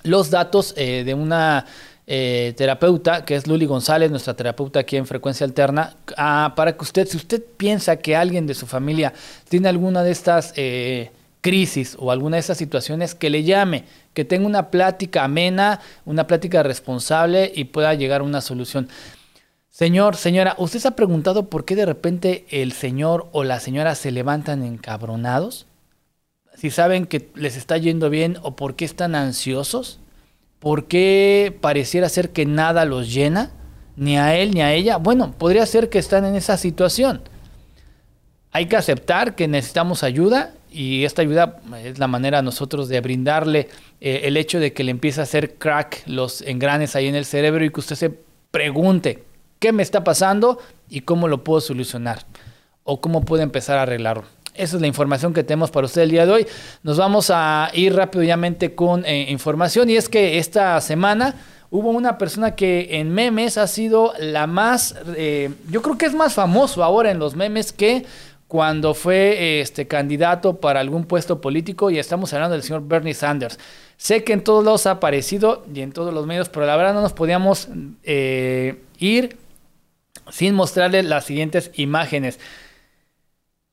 [0.04, 1.66] los datos eh, de una
[2.10, 6.82] eh, terapeuta, que es Luli González, nuestra terapeuta aquí en Frecuencia Alterna, ah, para que
[6.82, 9.12] usted, si usted piensa que alguien de su familia
[9.48, 11.10] tiene alguna de estas eh,
[11.42, 13.84] crisis o alguna de estas situaciones, que le llame,
[14.14, 18.88] que tenga una plática amena, una plática responsable y pueda llegar a una solución.
[19.68, 23.94] Señor, señora, ¿usted se ha preguntado por qué de repente el señor o la señora
[23.94, 25.66] se levantan encabronados?
[26.58, 30.00] si saben que les está yendo bien o por qué están ansiosos,
[30.60, 33.52] por qué pareciera ser que nada los llena,
[33.96, 34.96] ni a él ni a ella.
[34.96, 37.22] Bueno, podría ser que están en esa situación.
[38.52, 43.68] Hay que aceptar que necesitamos ayuda y esta ayuda es la manera nosotros de brindarle
[44.00, 47.24] eh, el hecho de que le empiece a hacer crack los engranes ahí en el
[47.24, 48.10] cerebro y que usted se
[48.50, 49.24] pregunte
[49.58, 52.24] qué me está pasando y cómo lo puedo solucionar
[52.84, 54.24] o cómo puedo empezar a arreglarlo.
[54.58, 56.46] Esa es la información que tenemos para usted el día de hoy.
[56.82, 61.36] Nos vamos a ir rápidamente con eh, información y es que esta semana
[61.70, 66.14] hubo una persona que en memes ha sido la más, eh, yo creo que es
[66.14, 68.04] más famoso ahora en los memes que
[68.48, 73.60] cuando fue este candidato para algún puesto político y estamos hablando del señor Bernie Sanders.
[73.96, 76.94] Sé que en todos los ha aparecido y en todos los medios, pero la verdad
[76.94, 77.68] no nos podíamos
[78.02, 79.36] eh, ir
[80.32, 82.40] sin mostrarle las siguientes imágenes.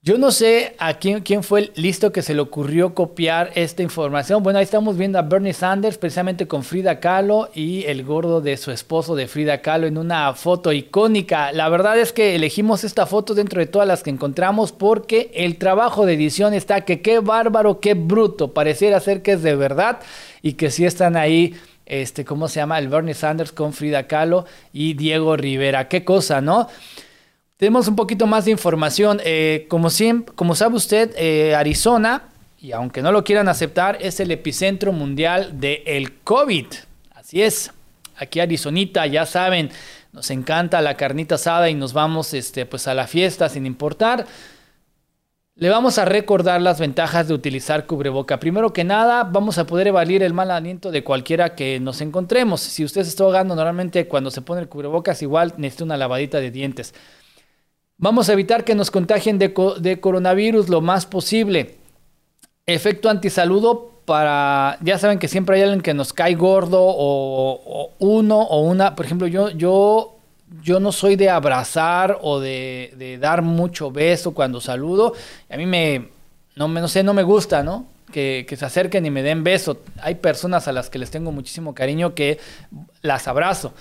[0.06, 4.44] Yo no sé a quién, fue el listo que se le ocurrió copiar esta información.
[4.44, 8.56] Bueno, ahí estamos viendo a Bernie Sanders precisamente con Frida Kahlo y el gordo de
[8.58, 11.52] su esposo de Frida Kahlo en una foto icónica.
[11.54, 15.58] La verdad es que elegimos esta foto dentro de todas las que encontramos porque el
[15.58, 18.54] trabajo de edición está que qué bárbaro, qué bruto.
[18.54, 20.02] Pareciera ser que es de verdad
[20.44, 21.56] y que sí están ahí
[21.88, 22.78] este, ¿cómo se llama?
[22.78, 25.88] El Bernie Sanders con Frida Kahlo y Diego Rivera.
[25.88, 26.68] Qué cosa, ¿no?
[27.58, 29.22] Tenemos un poquito más de información.
[29.24, 32.24] Eh, como, siempre, sabe usted, eh, Arizona,
[32.60, 36.66] y aunque no lo quieran aceptar, es el epicentro mundial del el COVID.
[37.14, 37.72] Así es.
[38.18, 39.70] Aquí Arizonita, ya saben,
[40.12, 44.26] nos encanta la carnita asada y nos vamos este, pues a la fiesta sin importar.
[45.56, 48.38] Le vamos a recordar las ventajas de utilizar cubreboca.
[48.38, 52.60] Primero que nada, vamos a poder evaluar el mal aliento de cualquiera que nos encontremos.
[52.60, 56.42] Si usted se está ahogando, normalmente cuando se pone el cubrebocas, igual necesita una lavadita
[56.42, 56.94] de dientes.
[57.98, 59.54] Vamos a evitar que nos contagien de,
[60.02, 61.76] coronavirus lo más posible.
[62.66, 68.42] Efecto antisaludo para, ya saben que siempre hay alguien que nos cae gordo o, uno
[68.42, 70.18] o una, por ejemplo, yo, yo,
[70.62, 75.14] yo no soy de abrazar o de, dar mucho beso cuando saludo.
[75.50, 76.10] A mí me,
[76.56, 77.88] no, no sé, no me gusta, ¿no?
[78.12, 79.80] Que, se acerquen y me den beso.
[80.02, 82.40] Hay personas a las que les tengo muchísimo cariño que
[83.02, 83.74] las abrazo.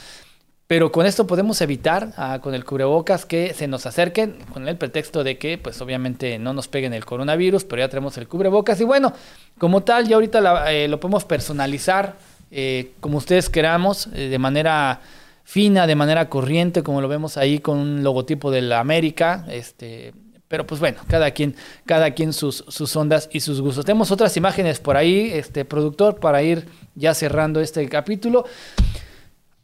[0.67, 4.77] Pero con esto podemos evitar, ah, con el cubrebocas, que se nos acerquen con el
[4.77, 8.81] pretexto de que, pues obviamente no nos peguen el coronavirus, pero ya tenemos el cubrebocas.
[8.81, 9.13] Y bueno,
[9.59, 12.17] como tal, ya ahorita eh, lo podemos personalizar
[12.51, 15.01] eh, como ustedes queramos, eh, de manera
[15.43, 19.45] fina, de manera corriente, como lo vemos ahí con un logotipo de la América.
[19.51, 20.15] Este,
[20.49, 23.85] pero pues bueno, cada quien, cada quien sus, sus ondas y sus gustos.
[23.85, 28.47] Tenemos otras imágenes por ahí, este productor, para ir ya cerrando este capítulo.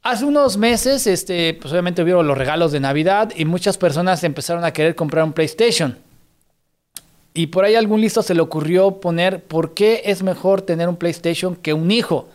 [0.02, 4.64] Hace unos meses, este, pues obviamente vieron los regalos de Navidad y muchas personas empezaron
[4.64, 5.98] a querer comprar un PlayStation.
[7.34, 10.96] Y por ahí algún listo se le ocurrió poner por qué es mejor tener un
[10.96, 12.30] PlayStation que un hijo.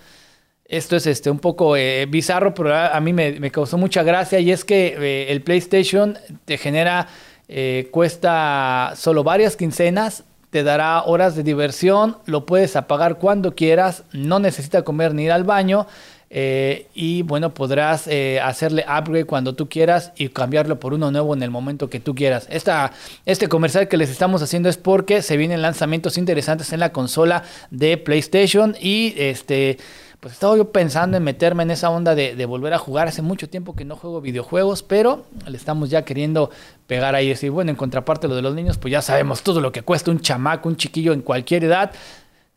[0.65, 4.51] Esto es este, un poco eh, bizarro, pero a, mí me, causó mucha gracia y
[4.51, 7.07] es que eh, el PlayStation te genera,
[7.47, 14.03] eh, cuesta solo varias quincenas, te dará horas de diversión, lo puedes apagar cuando quieras,
[14.13, 15.87] no necesita comer ni ir al baño
[16.29, 21.33] eh, y bueno, podrás eh, hacerle upgrade cuando tú quieras y cambiarlo por uno nuevo
[21.33, 22.47] en el momento que tú quieras.
[22.49, 22.91] Esta,
[23.25, 27.43] este comercial que les estamos haciendo es porque se vienen lanzamientos interesantes en la consola
[27.69, 29.77] de PlayStation y este
[30.19, 33.07] pues estaba yo pensando en meterme en esa onda de, de, volver a jugar.
[33.07, 36.49] Hace mucho tiempo que no juego videojuegos, pero le estamos ya queriendo
[36.87, 37.29] pegar ahí.
[37.29, 40.09] Decir, bueno, en contraparte lo de los niños, pues ya sabemos todo lo que cuesta
[40.09, 41.91] un chamaco, un chiquillo en cualquier edad.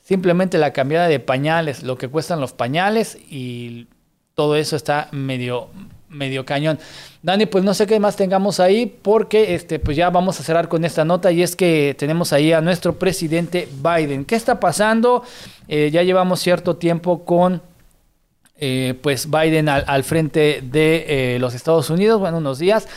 [0.09, 3.89] Simplemente la cambiada de pañales, lo que cuestan los pañales y
[4.33, 5.69] todo eso está medio
[6.09, 6.79] medio cañón.
[7.23, 10.67] Dani, pues no sé qué más tengamos ahí porque este, pues ya vamos a cerrar
[10.69, 14.25] con esta nota y es que tenemos ahí a nuestro presidente Biden.
[14.25, 15.25] ¿Qué está pasando?
[15.69, 17.61] Eh, ya llevamos cierto tiempo con
[18.57, 22.89] eh, pues Biden al, frente de eh, los Estados Unidos, bueno, unos días.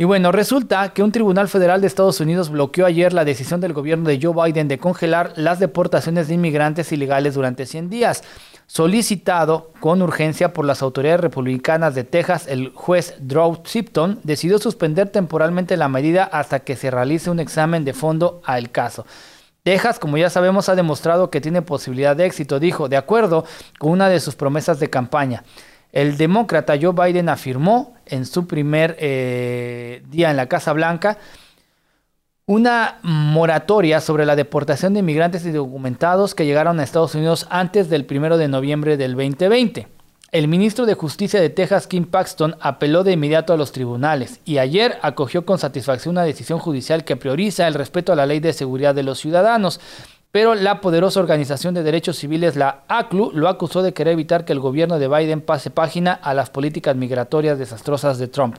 [0.00, 3.74] Y bueno, resulta que un tribunal federal de Estados Unidos bloqueó ayer la decisión del
[3.74, 8.24] gobierno de Joe Biden de congelar las deportaciones de inmigrantes ilegales durante 100 días.
[8.66, 15.10] Solicitado con urgencia por las autoridades republicanas de Texas, el juez Drew Sipton decidió suspender
[15.10, 19.04] temporalmente la medida hasta que se realice un examen de fondo al caso.
[19.64, 23.44] Texas, como ya sabemos, ha demostrado que tiene posibilidad de éxito, dijo, de acuerdo
[23.78, 25.44] con una de sus promesas de campaña.
[25.92, 31.18] El demócrata Joe Biden afirmó en su primer eh, día en la Casa Blanca
[32.46, 37.88] una moratoria sobre la deportación de inmigrantes y documentados que llegaron a Estados Unidos antes
[37.88, 39.86] del 1 de noviembre del 2020.
[40.32, 44.58] El ministro de Justicia de Texas, Kim Paxton, apeló de inmediato a los tribunales y
[44.58, 48.52] ayer acogió con satisfacción una decisión judicial que prioriza el respeto a la ley de
[48.52, 49.80] seguridad de los ciudadanos.
[50.32, 54.52] Pero la poderosa organización de derechos civiles, la ACLU, lo acusó de querer evitar que
[54.52, 58.56] el gobierno de Biden pase página a las políticas migratorias desastrosas de Trump,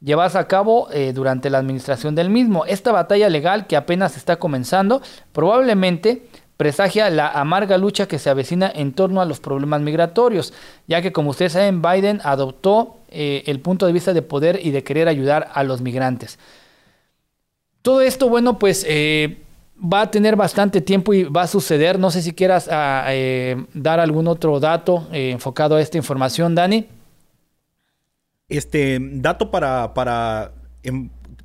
[0.00, 2.64] llevadas a cabo eh, durante la administración del mismo.
[2.66, 5.00] Esta batalla legal que apenas está comenzando
[5.32, 10.52] probablemente presagia la amarga lucha que se avecina en torno a los problemas migratorios,
[10.88, 14.72] ya que como ustedes saben, Biden adoptó eh, el punto de vista de poder y
[14.72, 16.38] de querer ayudar a los migrantes.
[17.82, 19.41] Todo esto, bueno, pues eh,
[19.82, 21.98] va a tener bastante tiempo y va a suceder.
[21.98, 26.86] No sé si quieras ah, eh, dar algún otro dato enfocado a esta información, Dani.
[28.48, 30.52] Este dato para, para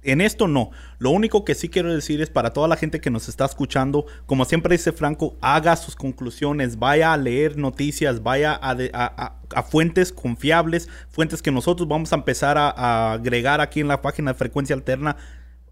[0.07, 0.71] en esto no.
[0.99, 4.05] Lo único que sí quiero decir es para toda la gente que nos está escuchando,
[4.25, 10.89] como siempre dice Franco, haga sus conclusiones, vaya a leer noticias, vaya a, fuentes confiables,
[11.09, 15.17] fuentes que nosotros vamos a empezar a, agregar aquí en la página de frecuencia alterna,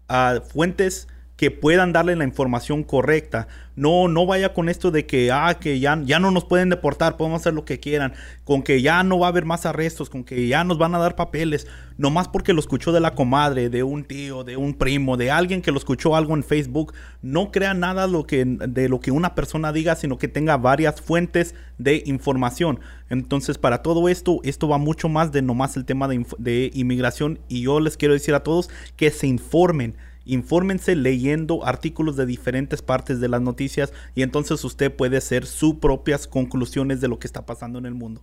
[0.08, 3.46] a fuentes que puedan darle la información correcta.
[3.76, 7.18] No, no vaya con esto de que, ah, que ya, ya no nos pueden deportar,
[7.18, 8.14] podemos hacer lo que quieran,
[8.44, 10.98] con que ya no va a haber más arrestos, con que ya nos van a
[10.98, 11.66] dar papeles,
[11.98, 15.60] nomás porque lo escuchó de la comadre, de un tío, de un primo, de alguien
[15.60, 16.94] que lo escuchó algo en Facebook.
[17.20, 22.02] No crea nada de lo que una persona diga, sino que tenga varias fuentes de
[22.06, 22.80] información.
[23.10, 27.40] Entonces, para todo esto, esto va mucho más de nomás el tema de, de inmigración
[27.46, 29.96] y yo les quiero decir a todos que se informen
[30.26, 35.76] Infórmense leyendo artículos de diferentes partes de las noticias y entonces usted puede hacer sus
[35.76, 38.22] propias conclusiones de lo que está pasando en el mundo.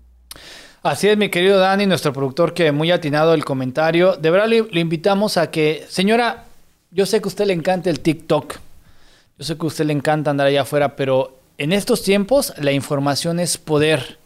[0.83, 4.17] Así es, mi querido Dani, nuestro productor que muy atinado el comentario.
[4.17, 6.43] De verdad le, invitamos a que, señora,
[6.91, 8.55] yo sé que a usted le encanta el TikTok.
[9.37, 12.73] Yo sé que a usted le encanta andar allá afuera, pero en estos tiempos la
[12.73, 14.17] información es poder.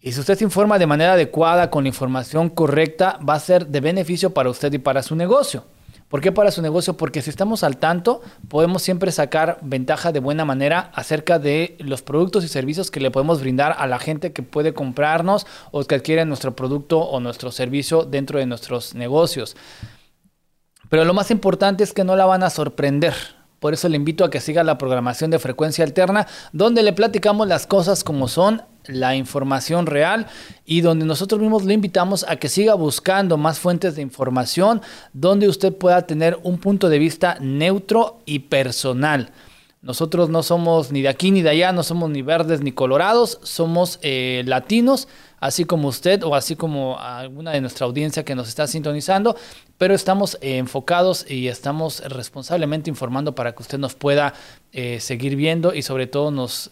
[0.00, 3.66] Y si usted se informa de manera adecuada, con la información correcta, va a ser
[3.66, 5.64] de beneficio para usted y para su negocio.
[6.12, 6.98] ¿Por qué para su negocio?
[6.98, 12.02] Porque si estamos al tanto, podemos siempre sacar ventaja de buena manera acerca de los
[12.02, 15.94] productos y servicios que le podemos brindar a la gente que puede comprarnos o que
[15.94, 19.56] adquiere nuestro producto o nuestro servicio dentro de nuestros negocios.
[20.90, 23.14] Pero lo más importante es que no la van a sorprender.
[23.62, 27.46] Por eso le invito a que siga la programación de frecuencia alterna, donde le platicamos
[27.46, 30.26] las cosas como son la información real
[30.66, 34.82] y donde nosotros mismos le invitamos a que siga buscando más fuentes de información
[35.12, 39.30] donde usted pueda tener un punto de vista neutro y personal.
[39.82, 43.40] Nosotros no somos ni de aquí ni de allá, no somos ni verdes ni colorados,
[43.42, 45.08] somos eh, latinos,
[45.40, 49.36] así como usted o así como alguna de nuestra audiencia que nos está sintonizando,
[49.78, 54.34] pero estamos eh, enfocados y estamos responsablemente informando para que usted nos pueda
[54.70, 56.70] eh, seguir viendo y sobre todo nos,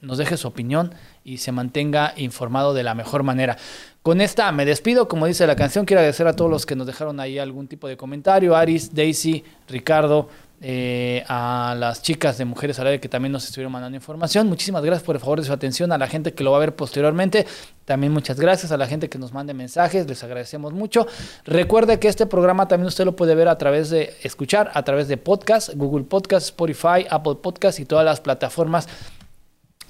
[0.00, 0.92] nos deje su opinión
[1.22, 3.58] y se mantenga informado de la mejor manera.
[4.02, 6.88] Con esta me despido, como dice la canción, quiero agradecer a todos los que nos
[6.88, 10.28] dejaron ahí algún tipo de comentario, Aris, Daisy, Ricardo,
[10.62, 14.46] eh, a las chicas de Mujeres al que también nos estuvieron mandando información.
[14.46, 16.60] Muchísimas gracias por el favor de su atención, a la gente que lo va a
[16.60, 17.46] ver posteriormente.
[17.86, 21.06] También muchas gracias a la gente que nos mande mensajes, les agradecemos mucho.
[21.44, 25.08] Recuerde que este programa también usted lo puede ver a través de escuchar, a través
[25.08, 28.86] de podcast, Google Podcast, Spotify, Apple Podcast y todas las plataformas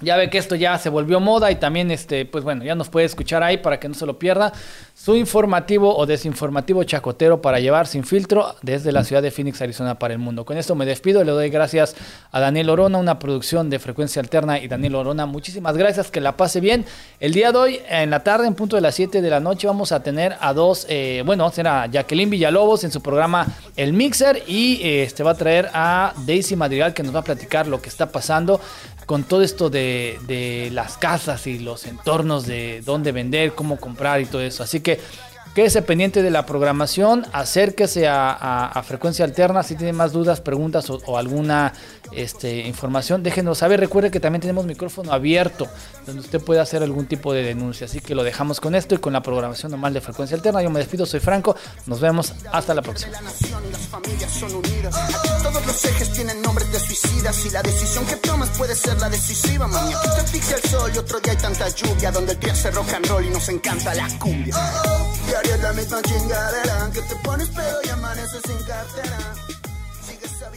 [0.01, 2.89] ya ve que esto ya se volvió moda y también, este, pues bueno, ya nos
[2.89, 4.51] puede escuchar ahí para que no se lo pierda.
[4.93, 9.97] Su informativo o desinformativo chacotero para llevar sin filtro desde la ciudad de Phoenix, Arizona
[9.97, 10.45] para el mundo.
[10.45, 11.95] Con esto me despido, le doy gracias
[12.31, 16.37] a Daniel Orona, una producción de frecuencia alterna y Daniel Orona, muchísimas gracias, que la
[16.37, 16.85] pase bien.
[17.19, 19.67] El día de hoy, en la tarde, en punto de las 7 de la noche,
[19.67, 24.43] vamos a tener a dos, eh, bueno, será Jacqueline Villalobos en su programa El Mixer
[24.47, 27.81] y eh, este va a traer a Daisy Madrigal que nos va a platicar lo
[27.81, 28.59] que está pasando
[29.05, 34.25] con todo esto de, las casas y los entornos de dónde vender, cómo comprar y
[34.25, 34.63] todo eso.
[34.63, 34.99] Así que
[35.53, 41.17] Quédese pendiente de la programación, acérquese a, Frecuencia Alterna si tiene más dudas, preguntas o,
[41.17, 41.73] alguna
[42.11, 43.79] este, información, déjenos saber.
[43.79, 45.67] Recuerde que también tenemos micrófono abierto
[46.05, 47.85] donde usted puede hacer algún tipo de denuncia.
[47.85, 50.61] Así que lo dejamos con esto y con la programación normal de Frecuencia Alterna.
[50.61, 51.55] Yo me despido, soy Franco.
[51.85, 53.11] Nos vemos hasta la próxima.
[53.11, 53.41] La misma
[70.05, 70.49] Sigue esa